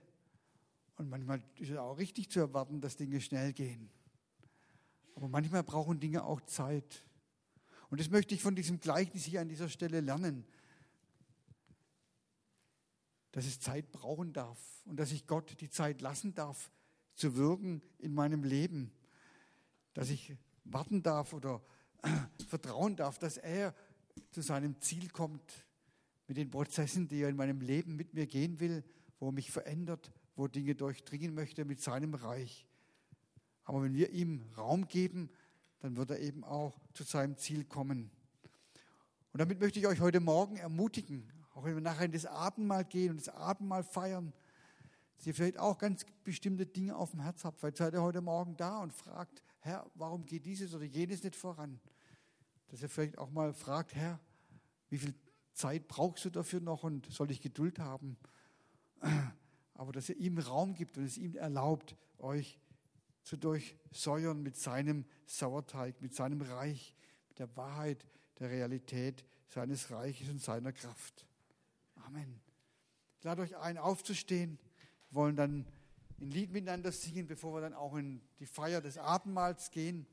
und 0.98 1.10
manchmal 1.10 1.42
ist 1.58 1.72
es 1.72 1.78
auch 1.78 1.98
richtig 1.98 2.30
zu 2.30 2.40
erwarten, 2.40 2.82
dass 2.82 2.96
Dinge 2.96 3.20
schnell 3.20 3.52
gehen. 3.52 3.90
Aber 5.16 5.28
manchmal 5.28 5.64
brauchen 5.64 6.00
Dinge 6.00 6.24
auch 6.24 6.40
Zeit. 6.42 7.04
Und 7.90 8.00
das 8.00 8.12
möchte 8.12 8.36
ich 8.36 8.44
von 8.44 8.56
diesem 8.56 8.80
Gleichnis 8.80 9.26
hier 9.26 9.42
an 9.42 9.50
dieser 9.50 9.70
Stelle 9.70 10.02
lernen, 10.02 10.46
dass 13.32 13.48
es 13.48 13.60
Zeit 13.60 13.92
brauchen 13.92 14.34
darf 14.34 14.60
und 14.86 14.98
dass 14.98 15.12
ich 15.12 15.26
Gott 15.26 15.60
die 15.60 15.72
Zeit 15.72 16.02
lassen 16.02 16.36
darf, 16.36 16.72
zu 17.16 17.36
wirken 17.36 17.82
in 17.98 18.14
meinem 18.14 18.44
Leben, 18.44 18.92
dass 19.96 20.12
ich 20.12 20.38
warten 20.64 21.02
darf 21.02 21.34
oder 21.34 21.60
vertrauen 22.48 22.96
darf, 22.96 23.18
dass 23.18 23.38
er 23.38 23.74
zu 24.30 24.42
seinem 24.44 24.80
Ziel 24.80 25.10
kommt 25.10 25.66
mit 26.28 26.38
den 26.38 26.50
Prozessen, 26.50 27.08
die 27.08 27.22
er 27.22 27.30
in 27.30 27.36
meinem 27.36 27.62
Leben 27.62 27.96
mit 27.96 28.14
mir 28.14 28.28
gehen 28.28 28.60
will, 28.60 28.84
wo 29.20 29.30
er 29.30 29.32
mich 29.32 29.52
verändert, 29.52 30.12
wo 30.36 30.48
Dinge 30.48 30.76
durchdringen 30.76 31.34
möchte 31.34 31.66
mit 31.66 31.82
seinem 31.82 32.14
Reich. 32.14 32.66
Aber 33.66 33.84
wenn 33.84 33.94
wir 33.94 34.10
ihm 34.12 34.42
Raum 34.58 34.88
geben, 34.88 35.30
dann 35.80 35.98
wird 35.98 36.12
er 36.12 36.20
eben 36.20 36.44
auch 36.44 36.80
zu 36.94 37.04
seinem 37.04 37.38
Ziel 37.38 37.66
kommen. 37.66 38.10
Und 39.32 39.40
damit 39.40 39.60
möchte 39.60 39.80
ich 39.80 39.88
euch 39.88 40.00
heute 40.00 40.20
Morgen 40.20 40.58
ermutigen, 40.58 41.32
auch 41.56 41.64
wenn 41.66 41.76
wir 41.76 41.82
nachher 41.82 42.06
in 42.06 42.12
das 42.12 42.26
Abendmahl 42.26 42.86
gehen 42.86 43.12
und 43.12 43.18
das 43.18 43.30
Abendmahl 43.30 43.84
feiern, 43.84 44.34
dass 45.18 45.28
ihr 45.28 45.34
vielleicht 45.34 45.60
auch 45.60 45.78
ganz 45.78 46.06
bestimmte 46.24 46.66
Dinge 46.66 46.96
auf 46.96 47.12
dem 47.12 47.22
Herz 47.22 47.44
habt. 47.44 47.60
Vielleicht 47.60 47.78
seid 47.78 47.94
ihr 47.94 48.02
heute 48.02 48.22
Morgen 48.22 48.58
da 48.58 48.80
und 48.80 48.94
fragt, 48.94 49.44
Herr, 49.60 49.90
warum 49.96 50.26
geht 50.26 50.46
dieses 50.46 50.74
oder 50.74 50.84
jenes 50.84 51.24
nicht 51.24 51.36
voran? 51.36 51.80
Dass 52.68 52.82
ihr 52.82 52.90
vielleicht 52.90 53.18
auch 53.18 53.32
mal 53.32 53.54
fragt, 53.54 53.96
Herr, 53.96 54.20
wie 54.90 54.98
viel 54.98 55.14
Zeit 55.54 55.88
brauchst 55.88 56.26
du 56.26 56.30
dafür 56.30 56.60
noch 56.60 56.84
und 56.84 57.12
soll 57.12 57.32
ich 57.32 57.42
Geduld 57.42 57.80
haben? 57.80 58.18
Aber 59.76 59.92
dass 59.92 60.10
ihr 60.10 60.18
ihm 60.18 60.38
Raum 60.38 60.74
gibt 60.74 60.98
und 60.98 61.06
es 61.06 61.18
ihm 61.18 61.36
erlaubt, 61.36 61.96
euch 62.20 62.60
zu 63.24 63.38
durchsäuern 63.38 64.42
mit 64.42 64.56
seinem 64.58 65.06
Sauerteig, 65.26 66.02
mit 66.02 66.14
seinem 66.14 66.42
Reich, 66.42 66.96
mit 67.30 67.40
der 67.40 67.56
Wahrheit, 67.56 68.06
der 68.40 68.50
Realität 68.50 69.24
seines 69.48 69.92
Reiches 69.92 70.30
und 70.30 70.42
seiner 70.42 70.74
Kraft. 70.74 71.26
Amen. 72.06 72.42
Ich 73.18 73.24
lade 73.24 73.42
euch 73.42 73.56
ein, 73.58 73.78
aufzustehen. 73.78 74.60
Wir 75.10 75.16
wollen 75.16 75.36
dann 75.36 75.66
ein 76.20 76.32
Lied 76.32 76.52
miteinander 76.52 76.92
singen, 76.92 77.28
bevor 77.28 77.54
wir 77.56 77.62
dann 77.62 77.74
auch 77.74 77.96
in 77.96 78.22
die 78.40 78.46
Feier 78.46 78.82
des 78.82 78.98
Abendmahls 78.98 79.72
gehen. 79.72 80.06